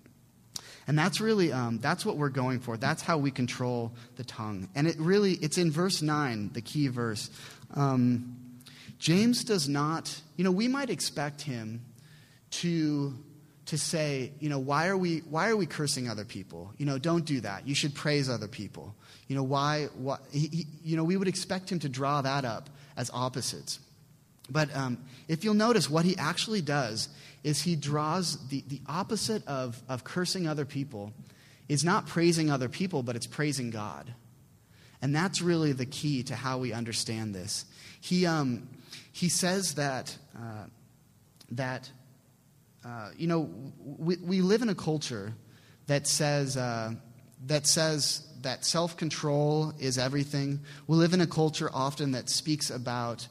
And 0.88 0.98
that's 0.98 1.20
really, 1.20 1.52
um, 1.52 1.80
that's 1.80 2.06
what 2.06 2.18
we're 2.18 2.30
going 2.30 2.60
for. 2.60 2.78
That's 2.78 3.02
how 3.02 3.18
we 3.18 3.32
control 3.32 3.92
the 4.18 4.24
tongue. 4.24 4.70
And 4.76 4.88
it 4.88 4.98
really, 5.00 5.34
it's 5.34 5.58
in 5.58 5.72
verse 5.72 6.02
9, 6.02 6.52
the 6.54 6.62
key 6.62 6.88
verse. 6.90 7.30
Um, 7.74 8.38
James 9.00 9.44
does 9.44 9.68
not, 9.68 10.22
you 10.38 10.44
know, 10.44 10.52
we 10.52 10.68
might 10.68 10.90
expect 10.90 11.42
him 11.42 11.82
to, 12.52 13.14
to 13.66 13.78
say, 13.78 14.32
you 14.40 14.50
know, 14.50 14.60
why 14.60 14.88
are, 14.88 14.98
we, 14.98 15.20
why 15.20 15.50
are 15.50 15.58
we 15.58 15.66
cursing 15.66 16.10
other 16.10 16.26
people? 16.26 16.72
You 16.78 16.86
know, 16.86 16.98
don't 16.98 17.26
do 17.26 17.42
that. 17.42 17.68
You 17.68 17.76
should 17.76 17.94
praise 17.94 18.30
other 18.30 18.48
people. 18.48 18.96
You 19.28 19.36
know, 19.36 19.44
why, 19.44 19.88
why 19.96 20.18
he, 20.32 20.48
he, 20.48 20.68
you 20.84 20.98
know, 20.98 21.04
we 21.04 21.18
would 21.18 21.28
expect 21.28 21.72
him 21.72 21.80
to 21.80 21.90
draw 21.90 22.22
that 22.22 22.46
up 22.46 22.70
as 22.96 23.10
opposites. 23.14 23.80
But 24.50 24.74
um, 24.76 25.04
if 25.28 25.44
you'll 25.44 25.56
notice, 25.56 25.90
what 25.90 26.06
he 26.06 26.16
actually 26.18 26.62
does 26.62 27.10
is 27.44 27.62
he 27.62 27.76
draws 27.76 28.48
the, 28.48 28.64
the 28.68 28.82
opposite 28.88 29.46
of, 29.48 29.82
of 29.90 30.04
cursing 30.04 30.48
other 30.48 30.66
people 30.66 31.14
is 31.68 31.84
not 31.84 32.08
praising 32.08 32.52
other 32.52 32.70
people, 32.70 33.04
but 33.04 33.16
it's 33.16 33.28
praising 33.28 33.72
God. 33.72 34.14
And 35.06 35.16
that's 35.16 35.40
really 35.40 35.72
the 35.72 35.86
key 35.86 36.24
to 36.24 36.36
how 36.36 36.58
we 36.58 36.74
understand 36.74 37.36
this. 37.36 37.66
He, 38.02 38.26
um, 38.26 38.68
he 39.12 39.30
says 39.30 39.76
that, 39.76 40.18
uh, 40.36 40.66
that 41.52 41.92
uh, 42.84 43.12
you 43.16 43.28
know, 43.28 43.48
we, 43.84 44.16
we 44.16 44.42
live 44.42 44.64
in 44.64 44.70
a 44.70 44.74
culture 44.74 45.36
that 45.86 46.08
says, 46.08 46.58
uh, 46.58 46.94
that 47.46 47.68
says 47.68 48.28
that 48.42 48.66
self 48.66 48.98
control 48.98 49.74
is 49.78 50.00
everything. 50.00 50.60
We 50.88 50.98
live 50.98 51.14
in 51.14 51.22
a 51.22 51.28
culture 51.28 51.70
often 51.72 52.14
that 52.14 52.28
speaks 52.28 52.72
about, 52.72 53.28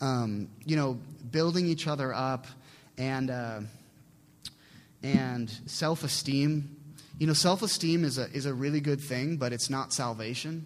um, 0.00 0.48
you 0.64 0.76
know, 0.76 0.98
building 1.30 1.66
each 1.66 1.86
other 1.86 2.14
up 2.14 2.46
and, 2.96 3.30
uh, 3.30 3.60
and 5.02 5.50
self 5.66 6.04
esteem. 6.04 6.74
You 7.18 7.26
know, 7.26 7.34
self 7.34 7.60
esteem 7.60 8.06
is 8.06 8.16
a, 8.16 8.32
is 8.32 8.46
a 8.46 8.54
really 8.54 8.80
good 8.80 9.02
thing, 9.02 9.36
but 9.36 9.52
it's 9.52 9.68
not 9.68 9.92
salvation. 9.92 10.64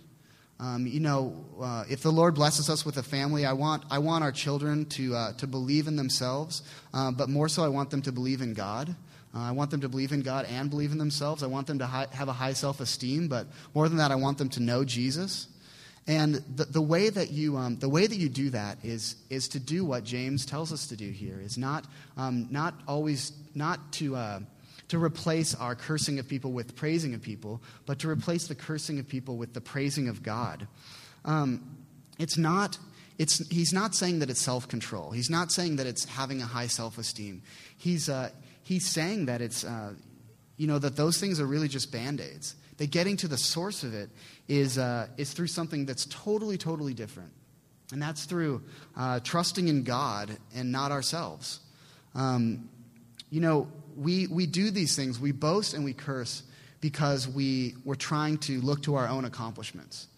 Um, 0.61 0.87
you 0.87 1.01
know, 1.01 1.45
uh, 1.61 1.85
if 1.91 2.03
the 2.03 2.13
Lord 2.13 2.35
blesses 2.35 2.71
us 2.71 2.87
with 2.87 2.97
a 2.97 3.03
family, 3.03 3.45
I 3.45 3.53
want, 3.53 3.85
I 3.91 3.99
want 3.99 4.23
our 4.23 4.31
children 4.31 4.85
to, 4.91 5.15
uh, 5.15 5.33
to 5.35 5.47
believe 5.47 5.89
in 5.89 5.97
themselves, 5.97 6.63
uh, 6.95 7.11
but 7.11 7.29
more 7.29 7.49
so, 7.49 7.65
I 7.65 7.69
want 7.69 7.91
them 7.91 8.03
to 8.03 8.13
believe 8.13 8.43
in 8.43 8.55
God. 8.55 8.95
Uh, 9.35 9.39
I 9.39 9.51
want 9.53 9.71
them 9.71 9.81
to 9.81 9.89
believe 9.89 10.13
in 10.13 10.21
God 10.21 10.45
and 10.47 10.69
believe 10.71 10.93
in 10.93 10.99
themselves. 10.99 11.43
I 11.43 11.47
want 11.47 11.67
them 11.67 11.79
to 11.79 11.87
hi- 11.87 12.07
have 12.13 12.29
a 12.29 12.33
high 12.33 12.53
self 12.53 12.81
esteem, 12.81 13.29
but 13.29 13.47
more 13.75 13.89
than 13.89 13.99
that, 13.99 14.11
I 14.11 14.17
want 14.17 14.39
them 14.39 14.51
to 14.51 14.61
know 14.61 14.85
Jesus. 14.85 15.49
And 16.07 16.35
the, 16.57 16.65
the, 16.65 16.83
way 16.83 17.11
that 17.11 17.31
you, 17.31 17.57
um, 17.57 17.79
the 17.79 17.89
way 17.89 18.07
that 18.07 18.17
you 18.17 18.29
do 18.29 18.51
that 18.51 18.79
is, 18.83 19.17
is 19.31 19.49
to 19.49 19.61
do 19.61 19.85
what 19.85 20.03
James 20.03 20.45
tells 20.45 20.73
us 20.73 20.89
to 20.89 20.97
do 20.97 21.09
here, 21.09 21.41
is 21.41 21.57
not, 21.57 21.87
um, 22.17 22.49
not 22.51 22.75
always, 22.89 23.33
not 23.55 23.93
to 23.95 24.17
uh, 24.17 24.41
to 24.93 25.03
replace 25.03 25.55
our 25.55 25.75
cursing 25.75 26.19
of 26.19 26.29
people 26.29 26.53
with 26.53 26.77
praising 26.77 27.15
of 27.15 27.23
people, 27.23 27.63
but 27.87 27.99
to 27.99 28.11
replace 28.11 28.47
the 28.47 28.55
cursing 28.55 28.99
of 28.99 29.09
people 29.09 29.39
with 29.39 29.55
the 29.55 29.61
praising 29.61 30.07
of 30.07 30.23
God. 30.23 30.69
Um, 31.25 31.79
it's 32.19 32.37
not, 32.37 32.77
it's, 33.19 33.49
he's 33.49 33.73
not 33.73 33.95
saying 33.95 34.19
that 34.19 34.29
it's 34.29 34.43
self 34.43 34.69
control. 34.69 35.11
He's 35.11 35.31
not 35.31 35.51
saying 35.51 35.77
that 35.77 35.87
it's 35.87 36.05
having 36.05 36.43
a 36.43 36.45
high 36.45 36.67
self 36.67 36.99
esteem. 36.99 37.41
He's, 37.79 38.11
uh, 38.11 38.29
he's 38.65 38.87
saying 38.87 39.25
that 39.27 39.41
it's, 39.41 39.65
uh, 39.65 39.95
you 40.59 40.67
know, 40.67 40.79
that 40.79 40.95
those 40.95 41.19
things 41.19 41.41
are 41.41 41.47
really 41.47 41.69
just 41.69 41.91
band 41.91 42.21
aids. 42.21 42.55
That 42.77 42.91
getting 42.91 43.17
to 43.17 43.29
the 43.29 43.39
source 43.39 43.85
of 43.85 43.95
it 43.95 44.11
is, 44.47 44.77
uh, 44.77 45.07
is 45.17 45.33
through 45.33 45.47
something 45.47 45.87
that's 45.87 46.05
totally, 46.11 46.59
totally 46.59 46.93
different. 46.93 47.33
And 47.93 48.03
that's 48.03 48.27
through 48.27 48.63
uh, 48.95 49.21
trusting 49.21 49.69
in 49.69 49.85
God 49.85 50.37
and 50.55 50.71
not 50.71 50.93
ourselves. 50.93 51.61
Um, 52.15 52.69
you 53.31 53.41
know, 53.41 53.69
we, 53.97 54.27
we 54.27 54.47
do 54.47 54.71
these 54.71 54.97
things, 54.97 55.19
we 55.19 55.33
boast 55.33 55.75
and 55.75 55.85
we 55.85 55.93
curse 55.93 56.43
because 56.81 57.29
we, 57.29 57.75
we're 57.85 57.95
trying 57.95 58.39
to 58.39 58.61
look 58.61 58.83
to 58.83 58.97
our 58.97 59.09
own 59.09 59.25
accomplishments. 59.25 60.09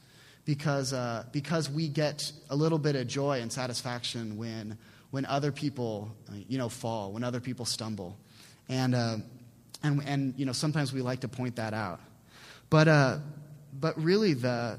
Because, 0.45 0.93
uh, 0.93 1.25
because 1.33 1.71
we 1.71 1.89
get 1.89 2.31
a 2.51 2.57
little 2.57 2.79
bit 2.79 2.97
of 2.97 3.07
joy 3.07 3.41
and 3.41 3.51
satisfaction 3.51 4.37
when, 4.37 4.77
when 5.11 5.25
other 5.25 5.53
people 5.53 6.15
uh, 6.29 6.35
you 6.49 6.59
know, 6.59 6.69
fall, 6.69 7.13
when 7.13 7.25
other 7.25 7.41
people 7.41 7.65
stumble. 7.65 8.19
And, 8.69 8.95
uh, 8.95 9.17
and, 9.83 10.03
and 10.07 10.35
you 10.37 10.45
know, 10.45 10.53
sometimes 10.53 10.93
we 10.93 11.01
like 11.01 11.21
to 11.21 11.29
point 11.29 11.57
that 11.57 11.73
out. 11.73 12.01
But, 12.69 12.89
uh, 12.89 13.19
but 13.79 14.03
really, 14.03 14.35
the, 14.35 14.79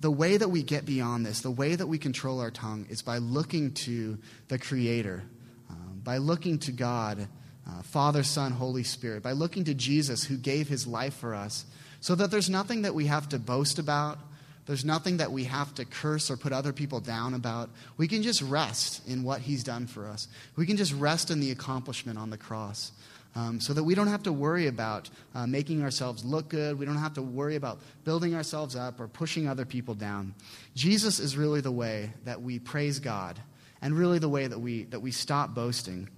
the 0.00 0.10
way 0.10 0.36
that 0.36 0.48
we 0.48 0.62
get 0.62 0.84
beyond 0.84 1.26
this, 1.26 1.40
the 1.40 1.50
way 1.50 1.74
that 1.74 1.86
we 1.86 1.98
control 1.98 2.40
our 2.40 2.50
tongue, 2.50 2.86
is 2.88 3.02
by 3.02 3.18
looking 3.18 3.72
to 3.72 4.18
the 4.48 4.58
Creator, 4.58 5.24
um, 5.70 6.00
by 6.04 6.18
looking 6.18 6.58
to 6.60 6.72
God, 6.72 7.28
uh, 7.68 7.82
Father, 7.82 8.22
Son, 8.22 8.52
Holy 8.52 8.82
Spirit, 8.82 9.22
by 9.22 9.32
looking 9.32 9.64
to 9.64 9.74
Jesus 9.74 10.24
who 10.24 10.36
gave 10.36 10.68
his 10.68 10.86
life 10.86 11.14
for 11.14 11.34
us, 11.34 11.64
so 12.00 12.14
that 12.14 12.30
there's 12.30 12.50
nothing 12.50 12.82
that 12.82 12.94
we 12.94 13.06
have 13.06 13.28
to 13.30 13.38
boast 13.38 13.78
about. 13.78 14.18
There's 14.66 14.84
nothing 14.84 15.18
that 15.18 15.30
we 15.30 15.44
have 15.44 15.74
to 15.74 15.84
curse 15.84 16.30
or 16.30 16.36
put 16.36 16.52
other 16.52 16.72
people 16.72 17.00
down 17.00 17.34
about. 17.34 17.70
We 17.96 18.08
can 18.08 18.22
just 18.22 18.42
rest 18.42 19.06
in 19.08 19.22
what 19.22 19.40
he's 19.40 19.62
done 19.62 19.86
for 19.86 20.08
us. 20.08 20.26
We 20.56 20.66
can 20.66 20.76
just 20.76 20.92
rest 20.92 21.30
in 21.30 21.40
the 21.40 21.52
accomplishment 21.52 22.18
on 22.18 22.30
the 22.30 22.36
cross 22.36 22.90
um, 23.36 23.60
so 23.60 23.74
that 23.74 23.84
we 23.84 23.94
don't 23.94 24.08
have 24.08 24.22
to 24.24 24.32
worry 24.32 24.66
about 24.66 25.10
uh, 25.34 25.46
making 25.46 25.82
ourselves 25.82 26.24
look 26.24 26.48
good. 26.48 26.78
We 26.78 26.86
don't 26.86 26.96
have 26.96 27.14
to 27.14 27.22
worry 27.22 27.54
about 27.54 27.78
building 28.02 28.34
ourselves 28.34 28.74
up 28.74 28.98
or 28.98 29.08
pushing 29.08 29.46
other 29.46 29.64
people 29.64 29.94
down. 29.94 30.34
Jesus 30.74 31.20
is 31.20 31.36
really 31.36 31.60
the 31.60 31.70
way 31.70 32.12
that 32.24 32.40
we 32.40 32.58
praise 32.58 32.98
God 32.98 33.38
and 33.82 33.96
really 33.96 34.18
the 34.18 34.28
way 34.28 34.46
that 34.46 34.58
we, 34.58 34.84
that 34.84 35.00
we 35.00 35.10
stop 35.10 35.54
boasting. 35.54 36.08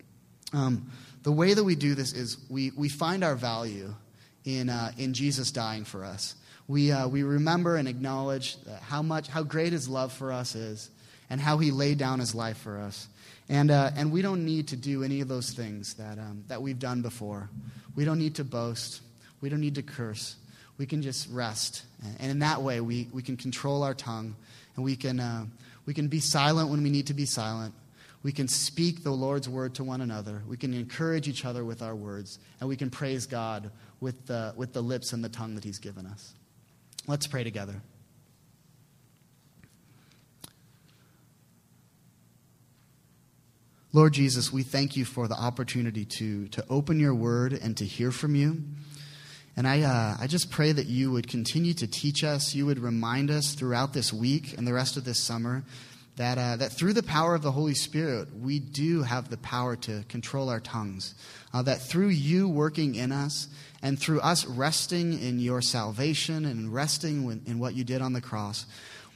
Um, 0.53 0.91
the 1.29 1.33
way 1.33 1.53
that 1.53 1.63
we 1.63 1.75
do 1.75 1.95
this 1.95 2.15
is 2.15 2.39
we, 2.49 2.71
we 2.71 2.89
find 2.89 3.23
our 3.23 3.35
value 3.35 3.95
in, 4.47 4.71
uh, 4.71 4.93
in 4.97 5.13
Jesus 5.13 5.53
dying 5.53 5.85
for 5.85 6.03
us. 6.03 6.35
We, 6.67 6.91
uh, 6.91 7.07
we 7.07 7.23
remember 7.23 7.77
and 7.77 7.87
acknowledge 7.87 8.57
how, 8.81 9.03
much, 9.03 9.29
how 9.29 9.43
great 9.43 9.75
his 9.75 9.91
love 9.91 10.11
for 10.11 10.33
us 10.33 10.55
is 10.55 10.89
and 11.29 11.39
how 11.39 11.59
he 11.59 11.71
laid 11.71 11.99
down 11.99 12.19
his 12.19 12.35
life 12.35 12.57
for 12.57 12.79
us. 12.79 13.09
And, 13.51 13.71
uh, 13.71 13.91
and 13.95 14.11
we 14.11 14.23
don't 14.23 14.47
need 14.47 14.69
to 14.69 14.77
do 14.77 15.05
any 15.05 15.21
of 15.21 15.29
those 15.29 15.51
things 15.51 15.93
that, 15.97 16.19
um, 16.19 16.45
that 16.49 16.63
we've 16.63 16.79
done 16.79 17.03
before. 17.03 17.51
We 17.95 18.07
don't 18.07 18.19
need 18.19 18.37
to 18.37 18.45
boast. 18.45 19.03
We 19.43 19.51
don't 19.51 19.61
need 19.61 19.75
to 19.75 19.83
curse. 19.83 20.37
We 20.79 20.87
can 20.87 21.03
just 21.03 21.29
rest. 21.31 21.83
And 22.21 22.31
in 22.31 22.39
that 22.39 22.63
way, 22.63 22.81
we, 22.81 23.11
we 23.13 23.21
can 23.21 23.37
control 23.37 23.83
our 23.83 23.93
tongue 23.93 24.35
and 24.77 24.83
we 24.83 24.97
can, 24.97 25.21
uh, 25.21 25.45
we 25.85 25.93
can 25.93 26.09
be 26.09 26.21
silent 26.21 26.71
when 26.71 26.83
we 26.83 26.89
need 26.89 27.09
to 27.09 27.15
be 27.15 27.27
silent. 27.27 27.75
We 28.23 28.33
can 28.33 28.49
speak 28.49 29.05
the 29.05 29.11
Lord's 29.11 29.49
word 29.49 29.75
to 29.77 29.85
one 29.85 30.01
another. 30.01 30.43
We 30.49 30.57
can 30.57 30.75
encourage 30.75 31.29
each 31.29 31.45
other 31.45 31.65
with 31.65 31.83
our 31.83 31.95
words. 31.95 32.39
And 32.61 32.69
we 32.69 32.77
can 32.77 32.91
praise 32.91 33.27
God 33.27 33.71
with 34.01 34.27
the, 34.27 34.53
with 34.57 34.73
the 34.73 34.83
lips 34.83 35.13
and 35.13 35.23
the 35.23 35.29
tongue 35.29 35.55
that 35.55 35.65
He's 35.65 35.79
given 35.79 36.07
us. 36.07 36.35
Let's 37.07 37.27
pray 37.27 37.45
together. 37.45 37.81
Lord 43.93 44.13
Jesus, 44.13 44.53
we 44.53 44.63
thank 44.63 44.97
you 44.97 45.07
for 45.07 45.29
the 45.29 45.35
opportunity 45.35 46.05
to, 46.05 46.49
to 46.49 46.65
open 46.69 47.01
your 47.01 47.15
word 47.15 47.55
and 47.55 47.75
to 47.79 47.87
hear 47.87 48.13
from 48.13 48.35
you. 48.35 48.63
And 49.57 49.67
I, 49.67 49.81
uh, 49.81 50.17
I 50.21 50.27
just 50.27 50.51
pray 50.51 50.71
that 50.73 50.87
you 50.87 51.11
would 51.11 51.27
continue 51.27 51.73
to 51.75 51.87
teach 51.87 52.23
us, 52.23 52.55
you 52.55 52.67
would 52.67 52.79
remind 52.79 53.31
us 53.31 53.55
throughout 53.55 53.95
this 53.95 54.13
week 54.13 54.57
and 54.59 54.67
the 54.67 54.75
rest 54.75 54.97
of 54.97 55.05
this 55.05 55.19
summer 55.19 55.65
that, 56.19 56.37
uh, 56.37 56.57
that 56.57 56.73
through 56.73 56.95
the 56.95 57.03
power 57.03 57.35
of 57.35 57.43
the 57.43 57.53
Holy 57.53 57.75
Spirit, 57.75 58.29
we 58.37 58.59
do 58.59 59.03
have 59.03 59.31
the 59.31 59.37
power 59.37 59.77
to 59.77 60.05
control 60.09 60.49
our 60.49 60.59
tongues. 60.59 61.15
Uh, 61.55 61.63
that 61.63 61.81
through 61.81 62.09
you 62.09 62.49
working 62.49 62.97
in 62.97 63.13
us 63.13 63.49
and 63.83 63.99
through 63.99 64.21
us 64.21 64.45
resting 64.45 65.23
in 65.23 65.39
your 65.39 65.63
salvation 65.63 66.45
and 66.45 66.75
resting 66.75 67.41
in 67.47 67.59
what 67.61 67.75
you 67.75 67.85
did 67.85 68.03
on 68.03 68.13
the 68.13 68.21
cross, 68.21 68.67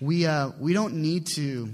we, 0.01 0.27
uh, 0.27 0.51
we 0.61 0.73
don't 0.73 0.95
need 0.95 1.27
to 1.35 1.69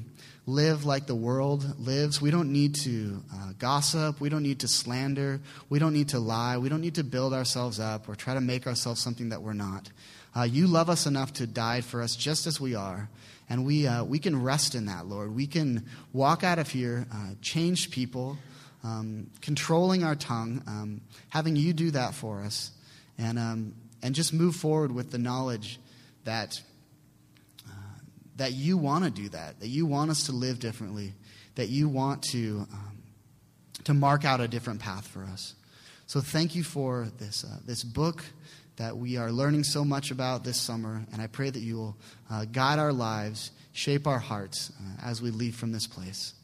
live 0.46 0.86
like 0.86 1.06
the 1.06 1.14
world 1.14 1.78
lives. 1.78 2.22
We 2.22 2.30
don't 2.30 2.50
need 2.50 2.74
to 2.76 3.22
uh, 3.32 3.52
gossip. 3.58 4.22
We 4.22 4.30
don't 4.30 4.42
need 4.42 4.60
to 4.60 4.68
slander. 4.68 5.40
We 5.68 5.78
don't 5.78 5.92
need 5.92 6.08
to 6.10 6.18
lie. 6.18 6.56
We 6.56 6.70
don't 6.70 6.80
need 6.80 6.94
to 6.94 7.04
build 7.04 7.34
ourselves 7.34 7.78
up 7.78 8.08
or 8.08 8.14
try 8.14 8.32
to 8.32 8.40
make 8.40 8.66
ourselves 8.66 9.02
something 9.02 9.28
that 9.28 9.42
we're 9.42 9.52
not. 9.52 9.90
Uh, 10.34 10.44
you 10.44 10.66
love 10.66 10.88
us 10.88 11.06
enough 11.06 11.34
to 11.34 11.46
die 11.46 11.82
for 11.82 12.00
us 12.00 12.16
just 12.16 12.46
as 12.46 12.58
we 12.58 12.74
are. 12.74 13.10
And 13.50 13.64
we, 13.64 13.86
uh, 13.86 14.04
we 14.04 14.18
can 14.18 14.42
rest 14.42 14.74
in 14.74 14.86
that, 14.86 15.06
Lord. 15.06 15.34
We 15.34 15.46
can 15.46 15.86
walk 16.12 16.44
out 16.44 16.58
of 16.58 16.68
here, 16.70 17.06
uh, 17.12 17.30
change 17.40 17.90
people, 17.90 18.36
um, 18.84 19.30
controlling 19.40 20.04
our 20.04 20.14
tongue, 20.14 20.62
um, 20.66 21.00
having 21.30 21.56
you 21.56 21.72
do 21.72 21.90
that 21.92 22.14
for 22.14 22.40
us, 22.40 22.70
and, 23.16 23.38
um, 23.38 23.74
and 24.02 24.14
just 24.14 24.32
move 24.32 24.54
forward 24.54 24.92
with 24.92 25.10
the 25.10 25.18
knowledge 25.18 25.80
that 26.24 26.60
that 28.38 28.52
you 28.52 28.78
want 28.78 29.04
to 29.04 29.10
do 29.10 29.28
that, 29.28 29.60
that 29.60 29.66
you 29.68 29.84
want 29.84 30.10
us 30.10 30.26
to 30.26 30.32
live 30.32 30.58
differently, 30.60 31.12
that 31.56 31.68
you 31.68 31.88
want 31.88 32.22
to, 32.22 32.66
um, 32.72 33.02
to 33.84 33.92
mark 33.92 34.24
out 34.24 34.40
a 34.40 34.48
different 34.48 34.80
path 34.80 35.06
for 35.06 35.24
us. 35.24 35.54
So 36.06 36.20
thank 36.20 36.54
you 36.54 36.62
for 36.62 37.08
this, 37.18 37.44
uh, 37.44 37.58
this 37.66 37.82
book 37.82 38.24
that 38.78 38.96
we 38.96 39.16
are 39.16 39.30
learning 39.30 39.64
so 39.64 39.84
much 39.84 40.10
about 40.10 40.44
this 40.44 40.60
summer, 40.60 41.04
and 41.12 41.20
I 41.20 41.26
pray 41.26 41.50
that 41.50 41.60
you 41.60 41.76
will 41.76 41.96
uh, 42.30 42.44
guide 42.46 42.78
our 42.78 42.92
lives, 42.92 43.50
shape 43.72 44.06
our 44.06 44.18
hearts 44.18 44.72
uh, 44.80 45.06
as 45.06 45.20
we 45.20 45.30
leave 45.30 45.56
from 45.56 45.72
this 45.72 45.86
place. 45.86 46.34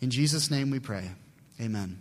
In 0.00 0.10
Jesus' 0.10 0.50
name 0.50 0.70
we 0.70 0.78
pray. 0.78 1.10
Amen. 1.60 1.98